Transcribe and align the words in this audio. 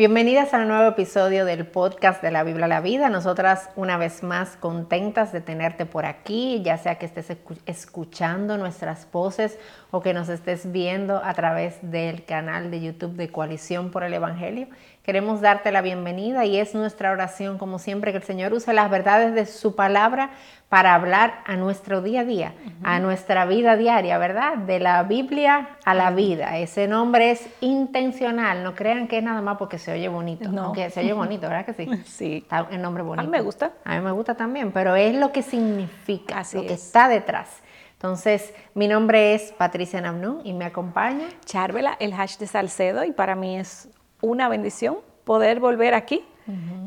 Bienvenidas 0.00 0.54
al 0.54 0.66
nuevo 0.66 0.88
episodio 0.88 1.44
del 1.44 1.66
podcast 1.66 2.22
de 2.22 2.30
la 2.30 2.42
Biblia 2.42 2.64
a 2.64 2.68
la 2.68 2.80
Vida. 2.80 3.10
Nosotras 3.10 3.68
una 3.76 3.98
vez 3.98 4.22
más 4.22 4.56
contentas 4.56 5.30
de 5.30 5.42
tenerte 5.42 5.84
por 5.84 6.06
aquí, 6.06 6.62
ya 6.64 6.78
sea 6.78 6.94
que 6.94 7.04
estés 7.04 7.36
escuchando 7.66 8.56
nuestras 8.56 9.06
voces 9.12 9.58
o 9.90 10.00
que 10.00 10.14
nos 10.14 10.30
estés 10.30 10.72
viendo 10.72 11.22
a 11.22 11.34
través 11.34 11.76
del 11.82 12.24
canal 12.24 12.70
de 12.70 12.80
YouTube 12.80 13.12
de 13.16 13.28
Coalición 13.28 13.90
por 13.90 14.02
el 14.02 14.14
Evangelio. 14.14 14.68
Queremos 15.10 15.40
darte 15.40 15.72
la 15.72 15.82
bienvenida 15.82 16.44
y 16.44 16.56
es 16.56 16.72
nuestra 16.72 17.10
oración, 17.10 17.58
como 17.58 17.80
siempre, 17.80 18.12
que 18.12 18.18
el 18.18 18.22
Señor 18.22 18.52
use 18.52 18.72
las 18.72 18.88
verdades 18.88 19.34
de 19.34 19.44
su 19.44 19.74
palabra 19.74 20.30
para 20.68 20.94
hablar 20.94 21.40
a 21.46 21.56
nuestro 21.56 22.00
día 22.00 22.20
a 22.20 22.24
día, 22.24 22.54
a 22.84 23.00
nuestra 23.00 23.44
vida 23.44 23.76
diaria, 23.76 24.18
¿verdad? 24.18 24.56
De 24.58 24.78
la 24.78 25.02
Biblia 25.02 25.70
a 25.84 25.94
la 25.94 26.12
vida. 26.12 26.58
Ese 26.58 26.86
nombre 26.86 27.32
es 27.32 27.44
intencional, 27.60 28.62
no 28.62 28.76
crean 28.76 29.08
que 29.08 29.18
es 29.18 29.24
nada 29.24 29.42
más 29.42 29.56
porque 29.56 29.78
se 29.78 29.90
oye 29.90 30.08
bonito, 30.08 30.48
no. 30.48 30.66
aunque 30.66 30.88
se 30.90 31.00
oye 31.00 31.12
bonito, 31.12 31.48
¿verdad 31.48 31.66
que 31.66 31.74
sí? 31.74 31.90
Sí. 32.04 32.36
Está 32.36 32.68
el 32.70 32.80
nombre 32.80 33.02
bonito. 33.02 33.22
A 33.22 33.24
mí 33.24 33.30
me 33.32 33.40
gusta. 33.40 33.72
A 33.84 33.96
mí 33.96 34.04
me 34.04 34.12
gusta 34.12 34.36
también, 34.36 34.70
pero 34.70 34.94
es 34.94 35.12
lo 35.16 35.32
que 35.32 35.42
significa, 35.42 36.44
lo 36.52 36.62
que 36.62 36.74
está 36.74 37.08
detrás. 37.08 37.48
Entonces, 37.94 38.54
mi 38.74 38.86
nombre 38.86 39.34
es 39.34 39.50
Patricia 39.58 40.00
Namnú 40.00 40.40
y 40.44 40.52
me 40.52 40.66
acompaña 40.66 41.26
Charvela, 41.44 41.96
el 41.98 42.12
hash 42.12 42.36
de 42.36 42.46
Salcedo, 42.46 43.02
y 43.02 43.10
para 43.10 43.34
mí 43.34 43.58
es 43.58 43.88
una 44.20 44.48
bendición 44.48 44.98
poder 45.24 45.60
volver 45.60 45.94
aquí 45.94 46.24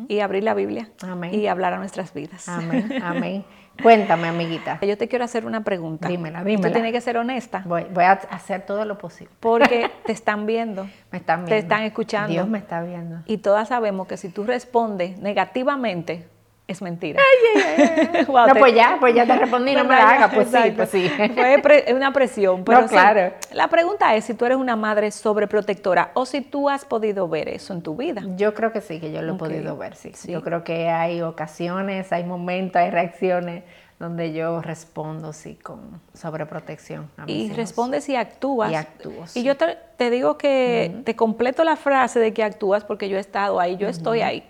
y 0.08 0.20
abrir 0.20 0.44
la 0.44 0.54
Biblia 0.54 0.90
y 1.32 1.48
hablar 1.48 1.74
a 1.74 1.78
nuestras 1.78 2.14
vidas. 2.14 2.50
Amén, 2.50 2.94
amén. 3.04 3.46
Cuéntame, 3.82 4.28
amiguita. 4.28 4.80
Yo 4.82 4.98
te 4.98 5.08
quiero 5.08 5.26
hacer 5.26 5.46
una 5.46 5.64
pregunta. 5.64 6.08
Dímela, 6.08 6.44
dímela. 6.44 6.68
Tú 6.68 6.74
tienes 6.74 6.92
que 6.92 7.02
ser 7.02 7.18
honesta. 7.18 7.64
Voy, 7.66 7.86
voy 7.92 8.04
a 8.04 8.12
hacer 8.12 8.66
todo 8.66 8.86
lo 8.86 8.98
posible. 8.98 9.34
Porque 9.40 9.90
te 10.06 10.12
están 10.12 10.46
viendo. 10.46 10.88
me 11.12 11.18
están 11.18 11.40
viendo. 11.40 11.50
Te 11.50 11.58
están 11.58 11.84
escuchando. 11.84 12.32
Dios 12.32 12.48
me 12.48 12.60
está 12.60 12.84
viendo. 12.84 13.24
Y 13.26 13.38
todas 13.38 13.70
sabemos 13.70 14.08
que 14.08 14.18
si 14.18 14.30
tú 14.30 14.44
respondes 14.44 15.18
negativamente, 15.18 16.28
es 16.68 16.82
mentira. 16.82 17.20
Ay, 17.22 17.62
ay, 17.62 18.10
ay. 18.14 18.26
no, 18.48 18.56
pues 18.56 18.74
ya, 18.74 18.98
pues 19.00 19.14
ya 19.14 19.26
te 19.26 19.36
respondí, 19.40 19.76
no 19.76 19.84
me 19.84 19.96
la 19.96 20.10
hagas, 20.10 20.34
pues 20.34 20.48
sí, 20.50 20.72
pues 20.76 20.90
sí. 20.90 21.10
Fue 21.62 21.94
una 21.94 22.14
presión, 22.14 22.64
pero 22.64 22.82
no, 22.82 22.88
claro. 22.88 23.34
la 23.52 23.68
pregunta 23.68 24.16
es 24.16 24.26
si 24.26 24.34
tú 24.34 24.46
eres 24.46 24.58
una 24.58 24.76
madre 24.76 25.12
sobreprotectora 25.12 26.12
o 26.14 26.26
si 26.26 26.42
tú 26.42 26.70
has 26.70 26.86
podido 26.86 27.28
ver 27.28 27.50
eso 27.50 27.74
en 27.74 27.82
tu 27.82 27.96
vida. 27.96 28.24
Yo 28.38 28.54
creo 28.54 28.72
que 28.72 28.82
sí, 28.82 29.00
que 29.00 29.12
yo 29.12 29.22
lo 29.22 29.36
he 29.36 29.38
podido 29.38 29.78
ver, 29.78 29.96
sí. 29.96 30.12
sí. 30.14 30.32
Yo 30.32 30.42
creo 30.42 30.64
que 30.64 30.90
hay 30.90 31.22
ocasiones, 31.22 32.12
hay 32.14 32.24
momentos, 32.24 32.82
hay 32.82 32.92
reacciones 32.92 33.64
donde 34.00 34.34
yo 34.34 34.62
respondo 34.62 35.34
sí 35.34 35.56
con 35.56 36.02
sobreprotección. 36.14 37.10
A 37.18 37.26
mis 37.26 37.36
y 37.36 37.42
hijos. 37.44 37.58
respondes 37.58 38.10
y 38.10 38.16
actúas. 38.16 38.72
Y 38.72 38.76
actúo. 38.76 39.28
Sí. 39.28 39.42
Y 39.42 39.44
yo 39.44 39.56
te, 39.56 39.78
te 39.98 40.10
digo 40.10 40.38
que 40.38 40.92
uh 40.92 40.98
-huh. 40.98 41.04
te 41.04 41.16
completo 41.16 41.64
la 41.64 41.76
frase 41.76 42.20
de 42.20 42.34
que 42.34 42.44
actúas 42.44 42.84
porque 42.84 43.08
yo 43.08 43.18
he 43.18 43.22
estado 43.22 43.60
ahí, 43.60 43.78
yo 43.78 43.88
uh 43.88 43.90
-huh. 43.90 43.96
estoy 43.96 44.22
ahí 44.22 44.44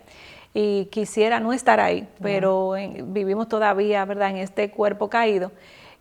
y 0.54 0.86
quisiera 0.86 1.40
no 1.40 1.52
estar 1.52 1.80
ahí, 1.80 2.08
pero 2.22 2.76
en, 2.76 3.12
vivimos 3.12 3.48
todavía, 3.48 4.04
¿verdad?, 4.04 4.30
en 4.30 4.36
este 4.36 4.70
cuerpo 4.70 5.10
caído 5.10 5.50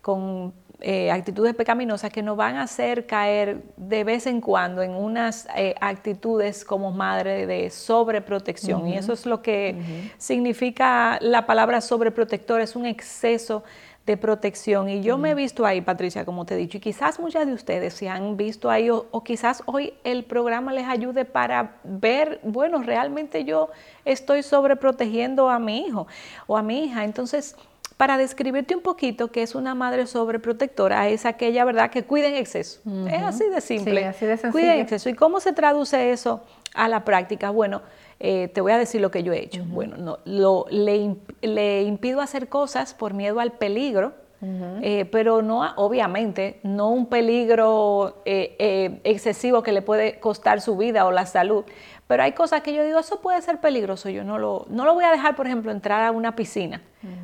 con 0.02 0.54
eh, 0.80 1.10
actitudes 1.10 1.56
pecaminosas 1.56 2.12
que 2.12 2.22
nos 2.22 2.36
van 2.36 2.58
a 2.58 2.64
hacer 2.64 3.06
caer 3.08 3.64
de 3.78 4.04
vez 4.04 4.28
en 4.28 4.42
cuando 4.42 4.84
en 4.84 4.92
unas 4.92 5.48
eh, 5.56 5.74
actitudes 5.80 6.66
como 6.66 6.92
madre 6.92 7.48
de 7.48 7.70
sobreprotección. 7.70 8.82
Uh 8.82 8.86
-huh. 8.86 8.94
Y 8.94 8.98
eso 8.98 9.14
es 9.14 9.26
lo 9.26 9.42
que 9.42 9.76
uh 9.78 9.82
-huh. 9.82 10.12
significa 10.18 11.18
la 11.22 11.46
palabra 11.46 11.80
sobreprotector, 11.80 12.60
es 12.62 12.76
un 12.76 12.86
exceso 12.86 13.64
de 14.06 14.18
protección. 14.18 14.90
Y 14.90 15.02
yo 15.02 15.18
me 15.18 15.32
he 15.32 15.36
visto 15.36 15.66
ahí, 15.66 15.82
Patricia, 15.82 16.26
como 16.26 16.46
te 16.46 16.56
he 16.56 16.58
dicho, 16.58 16.78
y 16.78 16.82
quizás 16.82 17.20
muchas 17.20 17.48
de 17.48 17.54
ustedes 17.54 17.94
se 17.94 18.10
han 18.10 18.36
visto 18.36 18.70
ahí, 18.70 18.90
o, 18.90 19.06
o, 19.12 19.24
quizás 19.24 19.64
hoy 19.66 19.94
el 20.04 20.24
programa 20.24 20.74
les 20.74 20.88
ayude 20.88 21.26
para 21.26 21.78
ver, 21.84 22.40
bueno, 22.44 22.84
realmente 22.84 23.46
yo 23.46 23.70
estoy 24.04 24.44
sobreprotegiendo 24.44 25.50
a 25.50 25.60
mi 25.60 25.86
hijo 25.86 26.08
o 26.48 26.58
a 26.58 26.64
mi 26.64 26.86
hija. 26.86 27.06
Entonces, 27.06 27.56
para 27.96 28.18
describirte 28.18 28.76
un 28.76 28.82
poquito 28.82 29.32
que 29.32 29.44
es 29.44 29.56
una 29.56 29.76
madre 29.76 30.08
sobreprotectora, 30.08 31.08
es 31.08 31.26
aquella, 31.26 31.64
¿verdad?, 31.64 31.90
que 31.90 32.04
cuida 32.04 32.28
en 32.28 32.36
exceso. 32.36 32.82
Uh 32.86 32.90
-huh. 32.90 33.16
Es 33.16 33.24
así 33.24 33.50
de 33.50 33.62
simple. 33.62 34.02
Sí, 34.02 34.08
así 34.08 34.26
de 34.26 34.38
sencillo. 34.38 34.52
Cuida 34.52 34.76
en 34.76 34.82
exceso. 34.82 35.10
¿Y 35.10 35.14
cómo 35.14 35.40
se 35.40 35.54
traduce 35.54 36.12
eso 36.12 36.42
a 36.74 36.88
la 36.88 37.04
práctica? 37.04 37.50
Bueno, 37.50 37.82
eh, 38.20 38.48
te 38.54 38.62
voy 38.62 38.72
a 38.72 38.78
decir 38.78 39.02
lo 39.02 39.12
que 39.12 39.24
yo 39.24 39.34
he 39.34 39.44
hecho. 39.44 39.62
Uh 39.62 39.66
-huh. 39.66 39.70
Bueno, 39.70 39.98
no, 39.98 40.20
lo, 40.26 40.66
le, 40.70 41.16
le, 41.42 41.84
impido 41.84 42.22
hacer 42.22 42.48
cosas 42.48 42.94
por 42.94 43.14
miedo 43.14 43.40
al 43.40 43.52
peligro, 43.52 44.14
uh 44.42 44.46
-huh. 44.46 44.80
eh, 44.82 45.06
pero 45.06 45.42
no, 45.42 45.62
obviamente, 45.76 46.60
no 46.64 46.90
un 46.90 47.08
peligro 47.08 48.22
eh, 48.26 49.02
excesivo 49.04 49.62
que 49.62 49.72
le 49.72 49.82
puede 49.82 50.20
costar 50.20 50.62
su 50.62 50.78
vida 50.78 51.06
o 51.06 51.12
la 51.12 51.26
salud. 51.26 51.66
Pero 52.08 52.24
hay 52.24 52.34
cosas 52.34 52.62
que 52.62 52.74
yo 52.74 52.84
digo, 52.84 53.00
eso 53.00 53.22
puede 53.22 53.42
ser 53.42 53.60
peligroso. 53.60 54.10
Yo 54.10 54.24
no 54.24 54.38
lo, 54.38 54.66
no 54.70 54.86
lo 54.86 54.94
voy 54.94 55.06
a 55.06 55.12
dejar, 55.12 55.36
por 55.36 55.48
ejemplo, 55.48 55.72
entrar 55.72 56.04
a 56.04 56.12
una 56.12 56.36
piscina. 56.36 56.82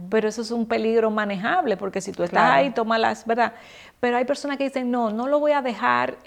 Pero 0.09 0.28
eso 0.28 0.42
es 0.42 0.52
un 0.52 0.66
peligro 0.66 1.12
manejable, 1.12 1.78
porque 1.78 2.02
si 2.02 2.12
tú 2.12 2.24
estás 2.24 2.44
claro. 2.44 2.54
ahí, 2.56 2.72
toma 2.72 2.98
las, 2.98 3.26
¿verdad? 3.26 3.54
Pero 4.00 4.18
hay 4.18 4.26
personas 4.26 4.58
que 4.58 4.64
dicen, 4.66 4.90
no, 4.90 5.12
no 5.12 5.28
lo 5.28 5.40
voy 5.40 5.52
a 5.52 5.62
dejar 5.62 6.18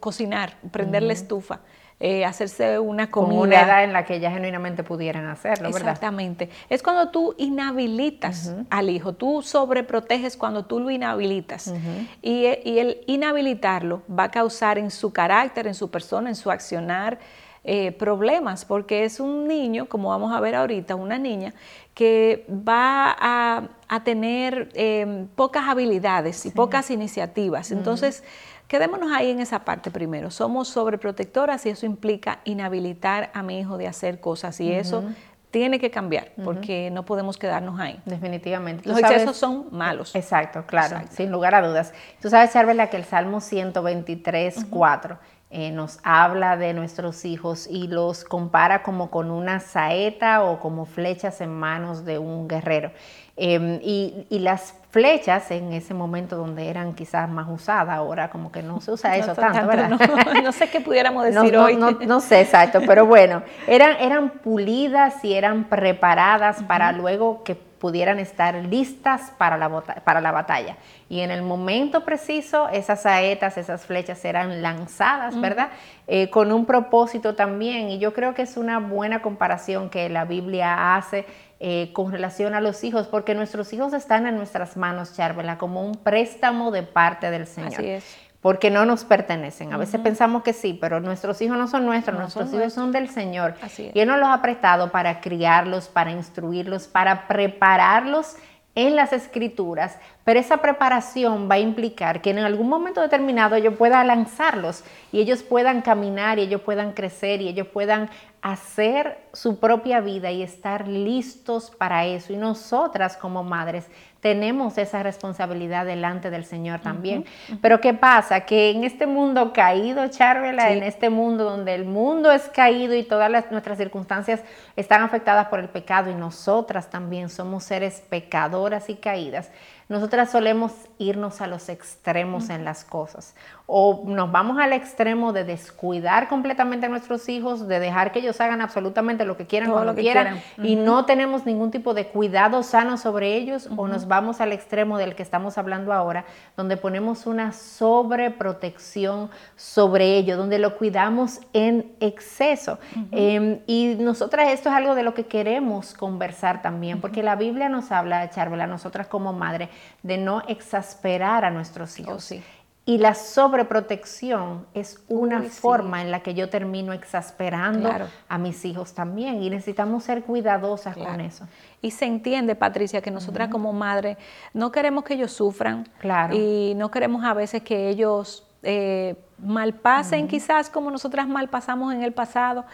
cocinar, 0.00 0.56
prender 0.70 1.02
la 1.02 1.12
estufa 1.12 1.60
eh, 2.04 2.24
hacerse 2.24 2.80
una 2.80 3.12
comida. 3.12 3.38
Con 3.38 3.46
una 3.46 3.62
edad 3.62 3.84
en 3.84 3.92
la 3.92 4.04
que 4.04 4.18
ya 4.18 4.32
genuinamente 4.32 4.82
pudieran 4.82 5.28
hacerlo, 5.28 5.70
¿verdad? 5.70 5.90
Exactamente. 5.90 6.50
Es 6.68 6.82
cuando 6.82 7.10
tú 7.10 7.36
inhabilitas 7.38 8.46
uh 8.48 8.58
-huh. 8.58 8.66
al 8.70 8.90
hijo, 8.90 9.12
tú 9.12 9.40
sobreproteges 9.40 10.36
cuando 10.36 10.64
tú 10.64 10.80
lo 10.80 10.90
inhabilitas. 10.90 11.68
Uh 11.68 11.76
-huh. 11.76 12.08
y, 12.20 12.46
y, 12.68 12.80
el 12.80 13.02
inhabilitarlo 13.06 14.02
va 14.10 14.24
a 14.24 14.30
causar 14.32 14.78
en 14.78 14.90
su 14.90 15.12
carácter, 15.12 15.68
en 15.68 15.74
su 15.74 15.92
persona, 15.92 16.28
en 16.28 16.34
su 16.34 16.50
accionar, 16.50 17.20
eh, 17.62 17.92
problemas, 17.92 18.64
porque 18.64 19.04
es 19.04 19.20
un 19.20 19.46
niño, 19.46 19.86
como 19.86 20.08
vamos 20.08 20.32
a 20.32 20.40
ver 20.40 20.56
ahorita, 20.56 20.96
una 20.96 21.16
niña 21.18 21.54
que 21.94 22.44
va 22.50 23.14
a, 23.16 23.68
a 23.86 24.02
tener 24.02 24.70
eh, 24.74 25.26
pocas 25.36 25.68
habilidades 25.68 26.38
sí. 26.38 26.48
y 26.48 26.50
pocas 26.50 26.90
iniciativas. 26.90 27.70
Uh 27.70 27.74
-huh. 27.74 27.78
Entonces, 27.78 28.24
Quedémonos 28.72 29.12
ahí 29.12 29.30
en 29.30 29.38
esa 29.38 29.66
parte 29.66 29.90
primero. 29.90 30.30
Somos 30.30 30.66
sobreprotectoras 30.66 31.66
y 31.66 31.68
eso 31.68 31.84
implica 31.84 32.38
inhabilitar 32.44 33.30
a 33.34 33.42
mi 33.42 33.58
hijo 33.58 33.76
de 33.76 33.86
hacer 33.86 34.18
cosas 34.18 34.58
y 34.62 34.70
uh 34.70 34.72
-huh. 34.72 34.80
eso 34.80 35.04
tiene 35.50 35.78
que 35.78 35.90
cambiar 35.90 36.32
porque 36.42 36.86
uh 36.86 36.90
-huh. 36.90 36.94
no 36.94 37.04
podemos 37.04 37.36
quedarnos 37.36 37.78
ahí. 37.78 38.00
Definitivamente. 38.06 38.88
Los 38.88 38.98
sabes? 38.98 39.16
excesos 39.16 39.36
son 39.36 39.66
malos. 39.72 40.14
Exacto, 40.14 40.64
claro, 40.66 40.94
Exacto. 40.96 41.16
sin 41.16 41.30
lugar 41.30 41.54
a 41.54 41.60
dudas. 41.60 41.92
Tú 42.22 42.30
sabes, 42.30 42.50
Charvela, 42.54 42.86
que 42.88 42.96
el 42.96 43.04
Salmo 43.04 43.42
123, 43.42 44.56
uh 44.56 44.60
-huh. 44.60 44.70
4 44.70 45.18
eh, 45.50 45.70
nos 45.70 45.98
habla 46.02 46.56
de 46.56 46.72
nuestros 46.72 47.26
hijos 47.26 47.66
y 47.66 47.88
los 47.88 48.24
compara 48.24 48.82
como 48.82 49.10
con 49.10 49.30
una 49.30 49.60
saeta 49.60 50.44
o 50.44 50.60
como 50.60 50.86
flechas 50.86 51.42
en 51.42 51.50
manos 51.50 52.06
de 52.06 52.18
un 52.18 52.48
guerrero. 52.48 52.90
Eh, 53.36 53.80
y, 53.82 54.26
y, 54.30 54.38
las 54.38 54.74
flechas 54.92 55.50
en 55.50 55.72
ese 55.72 55.94
momento 55.94 56.36
donde 56.36 56.68
eran 56.68 56.92
quizás 56.92 57.26
más 57.26 57.48
usadas, 57.48 57.96
ahora 57.96 58.28
como 58.28 58.52
que 58.52 58.62
no 58.62 58.78
se 58.82 58.92
usa 58.92 59.16
eso 59.16 59.28
no, 59.28 59.34
tanto, 59.34 59.66
¿verdad? 59.66 59.88
No, 59.88 60.42
no, 60.42 60.52
sé 60.52 60.68
qué 60.68 60.82
pudiéramos 60.82 61.24
decir 61.32 61.50
no, 61.50 61.64
hoy. 61.64 61.76
No, 61.76 62.20
sé 62.20 62.42
exacto, 62.42 62.80
pero 62.86 63.06
bueno, 63.06 63.42
eran, 63.66 63.96
eran 63.96 64.28
pulidas 64.28 65.24
y 65.24 65.32
eran 65.32 65.64
preparadas 65.64 66.58
uh 66.58 66.64
-huh. 66.64 66.66
para 66.66 66.92
luego 66.92 67.42
que 67.42 67.54
pudieran 67.54 68.20
estar 68.20 68.54
listas 68.54 69.32
para 69.38 69.56
la, 69.56 69.68
para 70.04 70.20
la 70.20 70.30
batalla. 70.30 70.76
Y 71.08 71.20
en 71.20 71.32
el 71.32 71.42
momento 71.42 72.04
preciso, 72.04 72.68
esas 72.68 73.02
saetas, 73.02 73.56
esas 73.58 73.84
flechas 73.86 74.24
eran 74.24 74.62
lanzadas, 74.62 75.40
¿verdad? 75.40 75.68
Uh 75.68 75.70
-huh. 75.70 76.02
eh, 76.06 76.30
con 76.30 76.52
un 76.52 76.64
propósito 76.64 77.34
también. 77.34 77.88
Y 77.88 77.98
yo 77.98 78.12
creo 78.12 78.34
que 78.34 78.42
es 78.42 78.56
una 78.56 78.78
buena 78.78 79.20
comparación 79.20 79.90
que 79.90 80.08
la 80.08 80.24
Biblia 80.26 80.94
hace 80.94 81.24
eh, 81.64 81.92
con 81.92 82.10
relación 82.10 82.54
a 82.54 82.60
los 82.60 82.82
hijos, 82.82 83.06
porque 83.06 83.36
nuestros 83.36 83.72
hijos 83.72 83.92
están 83.92 84.26
en 84.26 84.34
nuestras 84.34 84.76
manos, 84.76 85.14
Charvela, 85.14 85.58
como 85.58 85.86
un 85.86 85.94
préstamo 85.94 86.72
de 86.72 86.82
parte 86.82 87.30
del 87.30 87.46
Señor. 87.46 87.74
Así 87.74 87.86
es. 87.86 88.16
Porque 88.40 88.68
no 88.68 88.84
nos 88.84 89.04
pertenecen. 89.04 89.72
A 89.72 89.76
veces 89.76 89.94
uh 89.94 89.98
-huh. 89.98 90.02
pensamos 90.02 90.42
que 90.42 90.54
sí, 90.54 90.76
pero 90.80 90.98
nuestros 90.98 91.40
hijos 91.40 91.56
no 91.56 91.68
son 91.68 91.86
nuestros, 91.86 92.14
no 92.16 92.22
nuestros 92.22 92.46
son 92.46 92.54
hijos 92.54 92.74
nuestros. 92.74 92.84
son 92.84 92.90
del 92.90 93.08
Señor. 93.10 93.54
Así 93.62 93.86
es. 93.86 93.94
Y 93.94 94.00
Él 94.00 94.08
nos 94.08 94.18
los 94.18 94.28
ha 94.30 94.42
prestado 94.42 94.90
para 94.90 95.20
criarlos, 95.20 95.86
para 95.86 96.10
instruirlos, 96.10 96.88
para 96.88 97.28
prepararlos 97.28 98.34
en 98.74 98.96
las 98.96 99.12
escrituras, 99.12 99.98
pero 100.24 100.40
esa 100.40 100.58
preparación 100.58 101.48
va 101.50 101.56
a 101.56 101.60
implicar 101.60 102.22
que 102.22 102.30
en 102.30 102.38
algún 102.38 102.68
momento 102.68 103.02
determinado 103.02 103.58
yo 103.58 103.76
pueda 103.76 104.02
lanzarlos 104.02 104.82
y 105.12 105.20
ellos 105.20 105.42
puedan 105.42 105.82
caminar 105.82 106.38
y 106.38 106.42
ellos 106.42 106.62
puedan 106.62 106.92
crecer 106.92 107.42
y 107.42 107.48
ellos 107.48 107.66
puedan 107.66 108.08
hacer 108.40 109.18
su 109.32 109.60
propia 109.60 110.00
vida 110.00 110.30
y 110.30 110.42
estar 110.42 110.88
listos 110.88 111.70
para 111.70 112.06
eso. 112.06 112.32
Y 112.32 112.36
nosotras 112.36 113.16
como 113.16 113.44
madres 113.44 113.88
tenemos 114.22 114.78
esa 114.78 115.02
responsabilidad 115.02 115.84
delante 115.84 116.30
del 116.30 116.44
Señor 116.44 116.78
también. 116.78 117.18
Uh 117.18 117.24
-huh. 117.54 117.58
Pero 117.60 117.80
¿qué 117.80 117.92
pasa? 117.92 118.42
Que 118.42 118.70
en 118.70 118.84
este 118.84 119.08
mundo 119.08 119.52
caído, 119.52 120.06
Charvela, 120.06 120.68
sí. 120.68 120.74
en 120.74 120.84
este 120.84 121.10
mundo 121.10 121.42
donde 121.42 121.74
el 121.74 121.84
mundo 121.84 122.30
es 122.30 122.48
caído 122.48 122.94
y 122.94 123.02
todas 123.02 123.28
las, 123.28 123.50
nuestras 123.50 123.78
circunstancias 123.78 124.40
están 124.76 125.02
afectadas 125.02 125.48
por 125.48 125.58
el 125.58 125.68
pecado 125.68 126.08
y 126.08 126.14
nosotras 126.14 126.88
también 126.88 127.30
somos 127.30 127.64
seres 127.64 128.00
pecadoras 128.08 128.88
y 128.88 128.94
caídas, 128.94 129.50
nosotras 129.92 130.30
solemos 130.30 130.72
irnos 130.98 131.40
a 131.40 131.46
los 131.46 131.68
extremos 131.68 132.50
en 132.50 132.64
las 132.64 132.84
cosas. 132.84 133.34
O 133.66 134.04
nos 134.06 134.32
vamos 134.32 134.58
al 134.58 134.72
extremo 134.72 135.32
de 135.32 135.44
descuidar 135.44 136.28
completamente 136.28 136.86
a 136.86 136.88
nuestros 136.88 137.28
hijos, 137.28 137.68
de 137.68 137.78
dejar 137.78 138.10
que 138.10 138.20
ellos 138.20 138.40
hagan 138.40 138.60
absolutamente 138.60 139.24
lo 139.24 139.36
que 139.36 139.46
quieran 139.46 139.70
cuando 139.70 139.92
lo 139.92 139.94
que 139.94 140.02
quieran, 140.02 140.40
y 140.62 140.76
no 140.76 141.04
tenemos 141.04 141.46
ningún 141.46 141.70
tipo 141.70 141.94
de 141.94 142.08
cuidado 142.08 142.62
sano 142.62 142.96
sobre 142.96 143.36
ellos, 143.36 143.68
o 143.76 143.86
nos 143.86 144.08
vamos 144.08 144.40
al 144.40 144.52
extremo 144.52 144.98
del 144.98 145.14
que 145.14 145.22
estamos 145.22 145.58
hablando 145.58 145.92
ahora, 145.92 146.24
donde 146.56 146.76
ponemos 146.76 147.26
una 147.26 147.52
sobreprotección 147.52 149.30
sobre 149.56 150.16
ellos, 150.16 150.38
donde 150.38 150.58
lo 150.58 150.76
cuidamos 150.76 151.40
en 151.52 151.92
exceso. 152.00 152.78
Em, 153.10 153.60
y 153.66 153.96
nosotras 153.98 154.48
esto 154.50 154.70
es 154.70 154.74
algo 154.74 154.94
de 154.94 155.02
lo 155.02 155.14
que 155.14 155.26
queremos 155.26 155.94
conversar 155.94 156.62
también, 156.62 157.00
porque 157.00 157.22
la 157.22 157.36
Biblia 157.36 157.68
nos 157.68 157.92
habla, 157.92 158.30
Charvela, 158.30 158.66
nosotras 158.66 159.06
como 159.06 159.32
madre, 159.32 159.68
de 160.02 160.18
no 160.18 160.42
exasperar 160.48 161.44
a 161.44 161.50
nuestros 161.50 161.98
hijos. 161.98 162.14
Oh, 162.16 162.20
sí. 162.20 162.42
Y 162.84 162.98
la 162.98 163.14
sobreprotección 163.14 164.66
es 164.74 165.04
una 165.08 165.40
forma 165.42 166.02
en 166.02 166.10
la 166.10 166.20
que 166.20 166.34
yo 166.34 166.48
termino 166.48 166.92
exasperando 166.92 167.88
a 168.28 168.38
mis 168.38 168.64
hijos 168.64 168.92
también. 168.92 169.40
Y 169.40 169.50
necesitamos 169.50 170.02
ser 170.02 170.24
cuidadosas 170.24 170.96
con 170.96 171.20
eso. 171.20 171.46
Y 171.80 171.92
se 171.92 172.06
entiende, 172.06 172.56
Patricia, 172.56 173.00
que 173.00 173.12
nosotras 173.12 173.50
como 173.50 173.72
madre 173.72 174.18
no 174.52 174.72
queremos 174.72 175.04
que 175.04 175.14
ellos 175.14 175.32
sufran. 175.32 175.88
Claro. 176.00 176.34
Y 176.34 176.74
no 176.74 176.90
queremos 176.90 177.24
a 177.24 177.34
veces 177.34 177.62
que 177.62 177.88
ellos 177.88 178.48
eh, 178.64 179.14
malpasen 179.38 180.28
quizás 180.28 180.70
como 180.70 180.90
nosotras 180.90 181.28
malpasamos 181.28 181.94
en 181.94 182.02
el 182.02 182.12
pasado, 182.12 182.64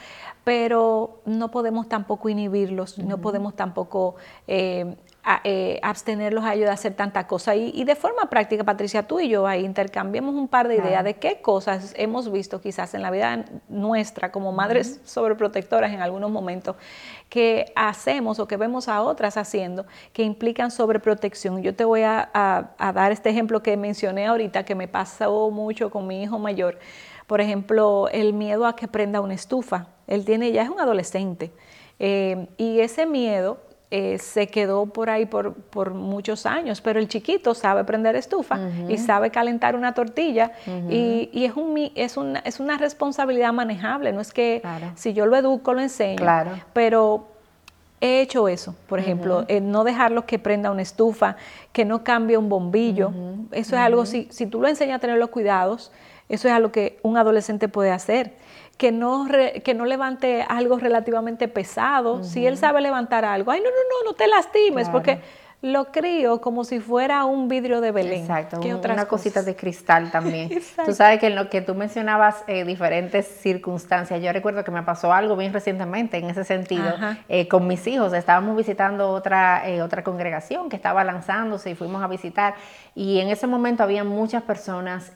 pero 0.44 1.20
no 1.24 1.50
podemos 1.50 1.88
tampoco 1.88 2.28
inhibirlos, 2.28 2.98
no 2.98 3.18
podemos 3.18 3.54
tampoco 3.54 4.16
eh, 4.46 4.96
eh, 5.44 5.78
abstenerlos 5.82 6.44
a 6.44 6.54
ellos 6.54 6.66
de 6.66 6.72
hacer 6.72 6.94
tanta 6.94 7.26
cosa. 7.26 7.54
Y, 7.54 7.84
de 7.84 7.94
forma 7.96 8.30
práctica, 8.30 8.64
Patricia, 8.64 9.02
tú 9.02 9.20
y 9.20 9.28
yo 9.28 9.46
ahí 9.46 9.64
intercambiemos 9.64 10.34
un 10.34 10.48
par 10.48 10.68
de 10.68 10.76
ideas 10.76 11.04
de 11.04 11.14
qué 11.14 11.40
cosas 11.42 11.92
hemos 11.96 12.32
visto 12.32 12.60
quizás 12.60 12.94
en 12.94 13.02
la 13.02 13.10
vida 13.10 13.44
nuestra 13.68 14.32
como 14.32 14.52
madres 14.52 15.00
sobreprotectoras 15.04 15.92
en 15.92 16.00
algunos 16.00 16.30
momentos 16.30 16.76
que 17.28 17.72
hacemos 17.76 18.38
o 18.38 18.48
que 18.48 18.56
vemos 18.56 18.88
a 18.88 19.02
otras 19.02 19.36
haciendo 19.36 19.86
que 20.12 20.22
implican 20.22 20.70
sobreprotección. 20.70 21.62
Yo 21.62 21.74
te 21.74 21.84
voy 21.84 22.02
a, 22.02 22.30
a 22.32 22.92
dar 22.92 23.12
este 23.12 23.28
ejemplo 23.28 23.62
que 23.62 23.76
mencioné 23.76 24.26
ahorita 24.26 24.64
que 24.64 24.74
me 24.74 24.88
pasó 24.88 25.50
mucho 25.50 25.90
con 25.90 26.06
mi 26.06 26.22
hijo 26.22 26.38
mayor. 26.38 26.78
Por 27.26 27.42
ejemplo, 27.42 28.08
el 28.10 28.32
miedo 28.32 28.66
a 28.66 28.74
que 28.74 28.88
prenda 28.88 29.20
una 29.20 29.34
estufa. 29.34 29.88
Él 30.06 30.24
tiene, 30.24 30.50
ya 30.52 30.62
es 30.62 30.70
un 30.70 30.80
adolescente. 30.80 31.52
Eh, 31.98 32.46
y 32.56 32.80
ese 32.80 33.04
miedo 33.04 33.58
eh, 33.90 34.18
se 34.18 34.48
quedó 34.48 34.84
por 34.84 35.08
ahí 35.08 35.24
por, 35.24 35.54
por, 35.54 35.94
muchos 35.94 36.44
años, 36.44 36.82
pero 36.82 36.98
el 36.98 37.08
chiquito 37.08 37.54
sabe 37.54 37.84
prender 37.84 38.16
estufa 38.16 38.58
y 38.86 38.98
sabe 38.98 39.30
calentar 39.30 39.74
una 39.74 39.94
tortilla 39.94 40.52
y, 40.90 41.30
y, 41.32 41.46
es, 41.46 41.56
un, 41.56 41.90
es, 41.94 42.18
una, 42.18 42.40
es 42.40 42.60
una 42.60 42.76
responsabilidad 42.76 43.50
manejable, 43.54 44.12
no 44.12 44.20
es 44.20 44.30
que 44.30 44.60
si 44.94 45.14
yo 45.14 45.24
lo 45.24 45.36
educo, 45.36 45.72
lo 45.72 45.80
enseño, 45.80 46.22
pero 46.74 47.28
he 48.02 48.20
hecho 48.20 48.46
eso, 48.46 48.74
por 48.88 48.98
ejemplo, 48.98 49.46
no 49.62 49.84
dejarlo 49.84 50.26
que 50.26 50.38
prenda 50.38 50.70
una 50.70 50.82
estufa, 50.82 51.36
que 51.72 51.86
no 51.86 52.04
cambie 52.04 52.36
un 52.36 52.50
bombillo, 52.50 53.10
eso 53.52 53.74
es 53.74 53.80
algo, 53.80 54.04
si, 54.04 54.28
si 54.30 54.44
tú 54.44 54.60
lo 54.60 54.68
enseñas 54.68 54.96
a 54.96 55.00
tener 55.00 55.16
los 55.16 55.30
cuidados, 55.30 55.92
eso 56.28 56.46
es 56.46 56.52
algo 56.52 56.72
que 56.72 56.98
un 57.02 57.16
adolescente 57.16 57.68
puede 57.68 57.90
hacer 57.90 58.34
que 58.78 58.92
no, 58.92 59.26
que 59.64 59.74
no 59.74 59.84
levante 59.84 60.42
algo 60.48 60.78
relativamente 60.78 61.48
pesado. 61.48 62.22
Si 62.22 62.46
él 62.46 62.56
sabe 62.56 62.80
levantar 62.80 63.24
algo, 63.24 63.50
ay, 63.50 63.60
no, 63.60 63.68
no, 63.68 63.76
no, 63.76 64.10
no 64.10 64.14
te 64.14 64.26
lastimes, 64.28 64.88
porque 64.88 65.20
lo 65.60 65.86
crío 65.86 66.40
como 66.40 66.62
si 66.62 66.78
fuera 66.78 67.24
un 67.24 67.48
vidrio 67.48 67.80
de 67.80 67.90
Belén. 67.90 68.20
Exacto, 68.20 68.60
una 68.60 69.06
cosita 69.06 69.42
de 69.42 69.56
cristal 69.56 70.12
también. 70.12 70.50
tú 70.86 70.92
sabes 70.92 71.18
que 71.18 71.26
en 71.26 71.34
lo 71.34 71.50
que 71.50 71.60
tú 71.62 71.74
mencionabas 71.74 72.44
eh, 72.46 72.64
diferentes 72.64 73.26
circunstancias, 73.26 74.22
yo 74.22 74.32
recuerdo 74.32 74.62
que 74.62 74.70
me 74.70 74.84
pasó 74.84 75.12
algo 75.12 75.36
bien 75.36 75.52
recientemente 75.52 76.16
en 76.18 76.30
ese 76.30 76.44
sentido 76.44 76.94
eh, 77.28 77.48
con 77.48 77.66
mis 77.66 77.84
hijos. 77.88 78.12
Estábamos 78.12 78.56
visitando 78.56 79.10
otra, 79.10 79.68
eh, 79.68 79.82
otra 79.82 80.04
congregación 80.04 80.68
que 80.68 80.76
estaba 80.76 81.02
lanzándose 81.02 81.70
y 81.70 81.74
fuimos 81.74 82.04
a 82.04 82.06
visitar 82.06 82.54
y 82.94 83.18
en 83.18 83.28
ese 83.28 83.48
momento 83.48 83.82
había 83.82 84.04
muchas 84.04 84.44
personas 84.44 85.12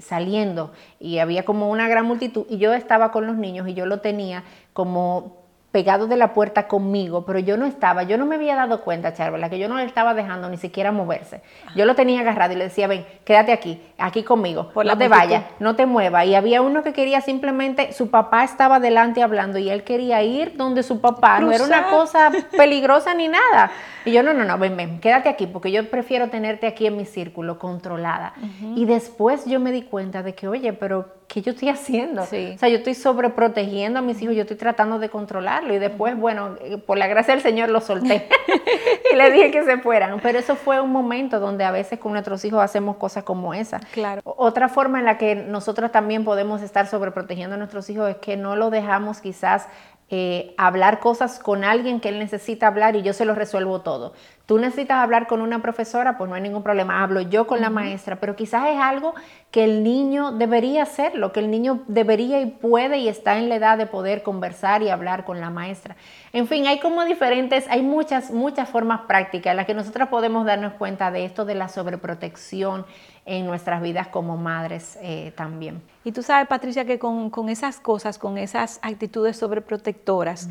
saliendo 0.00 0.72
y 0.98 1.18
había 1.18 1.44
como 1.44 1.70
una 1.70 1.88
gran 1.88 2.04
multitud 2.04 2.44
y 2.50 2.58
yo 2.58 2.74
estaba 2.74 3.10
con 3.12 3.26
los 3.26 3.36
niños 3.36 3.66
y 3.68 3.74
yo 3.74 3.86
lo 3.86 4.00
tenía 4.00 4.44
como 4.72 5.39
pegado 5.72 6.08
de 6.08 6.16
la 6.16 6.34
puerta 6.34 6.66
conmigo, 6.66 7.24
pero 7.24 7.38
yo 7.38 7.56
no 7.56 7.64
estaba, 7.64 8.02
yo 8.02 8.18
no 8.18 8.26
me 8.26 8.34
había 8.34 8.56
dado 8.56 8.80
cuenta, 8.80 9.14
Charla, 9.14 9.48
que 9.48 9.58
yo 9.58 9.68
no 9.68 9.76
le 9.76 9.84
estaba 9.84 10.14
dejando 10.14 10.48
ni 10.48 10.56
siquiera 10.56 10.90
moverse. 10.90 11.42
Yo 11.76 11.84
lo 11.84 11.94
tenía 11.94 12.20
agarrado 12.20 12.54
y 12.54 12.56
le 12.56 12.64
decía, 12.64 12.88
ven, 12.88 13.06
quédate 13.24 13.52
aquí, 13.52 13.80
aquí 13.96 14.24
conmigo, 14.24 14.70
Por 14.70 14.84
no 14.84 14.98
te 14.98 15.06
vayas, 15.06 15.44
no 15.60 15.76
te 15.76 15.86
muevas. 15.86 16.26
Y 16.26 16.34
había 16.34 16.60
uno 16.60 16.82
que 16.82 16.92
quería 16.92 17.20
simplemente, 17.20 17.92
su 17.92 18.10
papá 18.10 18.42
estaba 18.42 18.80
delante 18.80 19.22
hablando 19.22 19.58
y 19.58 19.70
él 19.70 19.84
quería 19.84 20.22
ir 20.22 20.56
donde 20.56 20.82
su 20.82 21.00
papá, 21.00 21.38
no 21.38 21.52
era 21.52 21.64
una 21.64 21.88
cosa 21.90 22.32
peligrosa 22.56 23.14
ni 23.14 23.28
nada. 23.28 23.70
Y 24.04 24.12
yo, 24.12 24.22
no, 24.22 24.32
no, 24.32 24.44
no, 24.44 24.58
ven, 24.58 24.76
ven, 24.76 25.00
quédate 25.00 25.28
aquí, 25.28 25.46
porque 25.46 25.70
yo 25.70 25.88
prefiero 25.90 26.28
tenerte 26.28 26.66
aquí 26.66 26.86
en 26.86 26.96
mi 26.96 27.04
círculo, 27.04 27.58
controlada. 27.58 28.34
Y 28.74 28.84
después 28.84 29.44
yo 29.46 29.60
me 29.60 29.72
di 29.72 29.82
cuenta 29.82 30.22
de 30.22 30.34
que, 30.34 30.48
oye, 30.48 30.72
pero 30.72 31.20
¿qué 31.28 31.42
yo 31.42 31.52
estoy 31.52 31.68
haciendo? 31.68 32.22
O 32.22 32.26
sea, 32.26 32.68
yo 32.68 32.76
estoy 32.78 32.94
sobreprotegiendo 32.94 33.98
a 33.98 34.02
mis 34.02 34.20
hijos, 34.20 34.34
yo 34.34 34.42
estoy 34.42 34.56
tratando 34.56 34.98
de 34.98 35.08
controlarlo. 35.08 35.74
Y 35.74 35.78
después, 35.78 36.16
bueno, 36.16 36.56
eh, 36.60 36.78
por 36.78 36.98
la 36.98 37.06
gracia 37.06 37.34
del 37.34 37.42
Señor 37.42 37.68
lo 37.68 37.80
solté 37.80 38.28
y 39.12 39.16
le 39.16 39.30
dije 39.30 39.50
que 39.50 39.64
se 39.64 39.78
fueran. 39.78 40.20
Pero 40.20 40.38
eso 40.38 40.56
fue 40.56 40.80
un 40.80 40.90
momento 40.90 41.38
donde 41.38 41.64
a 41.64 41.70
veces 41.70 41.98
con 41.98 42.12
nuestros 42.12 42.44
hijos 42.44 42.62
hacemos 42.62 42.96
cosas 42.96 43.24
como 43.24 43.54
esa. 43.54 43.80
Claro. 43.92 44.22
Otra 44.24 44.68
forma 44.68 44.98
en 44.98 45.04
la 45.04 45.18
que 45.18 45.34
nosotros 45.34 45.92
también 45.92 46.24
podemos 46.24 46.62
estar 46.62 46.86
sobreprotegiendo 46.86 47.54
a 47.54 47.58
nuestros 47.58 47.88
hijos 47.90 48.10
es 48.10 48.16
que 48.16 48.36
no 48.36 48.56
lo 48.56 48.70
dejamos 48.70 49.20
quizás 49.20 49.68
eh, 50.10 50.54
hablar 50.58 50.98
cosas 50.98 51.38
con 51.38 51.62
alguien 51.62 52.00
que 52.00 52.08
él 52.08 52.18
necesita 52.18 52.66
hablar 52.66 52.96
y 52.96 53.02
yo 53.02 53.12
se 53.12 53.24
lo 53.24 53.34
resuelvo 53.34 53.80
todo. 53.82 54.12
Tú 54.50 54.58
necesitas 54.58 54.96
hablar 54.96 55.28
con 55.28 55.42
una 55.42 55.62
profesora, 55.62 56.18
pues 56.18 56.28
no 56.28 56.34
hay 56.34 56.42
ningún 56.42 56.64
problema, 56.64 57.04
hablo 57.04 57.20
yo 57.20 57.46
con 57.46 57.60
la 57.60 57.70
maestra, 57.70 58.16
pero 58.16 58.34
quizás 58.34 58.66
es 58.66 58.80
algo 58.80 59.14
que 59.52 59.62
el 59.62 59.84
niño 59.84 60.32
debería 60.32 60.82
hacerlo, 60.82 61.30
que 61.30 61.38
el 61.38 61.52
niño 61.52 61.84
debería 61.86 62.40
y 62.40 62.46
puede 62.46 62.98
y 62.98 63.06
está 63.06 63.38
en 63.38 63.48
la 63.48 63.54
edad 63.54 63.78
de 63.78 63.86
poder 63.86 64.24
conversar 64.24 64.82
y 64.82 64.88
hablar 64.88 65.24
con 65.24 65.40
la 65.40 65.50
maestra. 65.50 65.94
En 66.32 66.48
fin, 66.48 66.66
hay 66.66 66.80
como 66.80 67.04
diferentes, 67.04 67.68
hay 67.68 67.82
muchas, 67.82 68.32
muchas 68.32 68.68
formas 68.68 69.02
prácticas 69.02 69.52
en 69.52 69.56
las 69.56 69.66
que 69.66 69.74
nosotros 69.74 70.08
podemos 70.08 70.44
darnos 70.44 70.72
cuenta 70.72 71.12
de 71.12 71.26
esto 71.26 71.44
de 71.44 71.54
la 71.54 71.68
sobreprotección 71.68 72.86
en 73.26 73.46
nuestras 73.46 73.80
vidas 73.80 74.08
como 74.08 74.36
madres 74.36 74.98
eh, 75.00 75.32
también. 75.36 75.80
Y 76.02 76.10
tú 76.10 76.24
sabes, 76.24 76.48
Patricia, 76.48 76.84
que 76.84 76.98
con, 76.98 77.30
esas 77.48 77.78
cosas, 77.78 78.18
con 78.18 78.36
esas 78.36 78.80
actitudes 78.82 79.36
sobreprotectoras, 79.36 80.48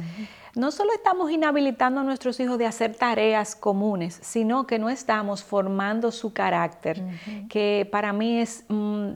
no 0.56 0.72
solo 0.72 0.94
estamos 0.94 1.32
inhabilitando 1.32 2.02
a 2.02 2.04
nuestros 2.04 2.40
hijos 2.40 2.58
de 2.58 2.66
hacer 2.66 2.96
tareas 2.96 3.56
comunes, 3.56 4.20
sino 4.22 4.66
que 4.68 4.80
no 4.80 4.90
estamos 4.90 5.44
formando 5.44 6.12
su 6.12 6.34
carácter, 6.34 7.02
que 7.50 7.88
para 7.92 8.14
mí 8.14 8.40
es 8.40 8.66
mm, 8.68 9.14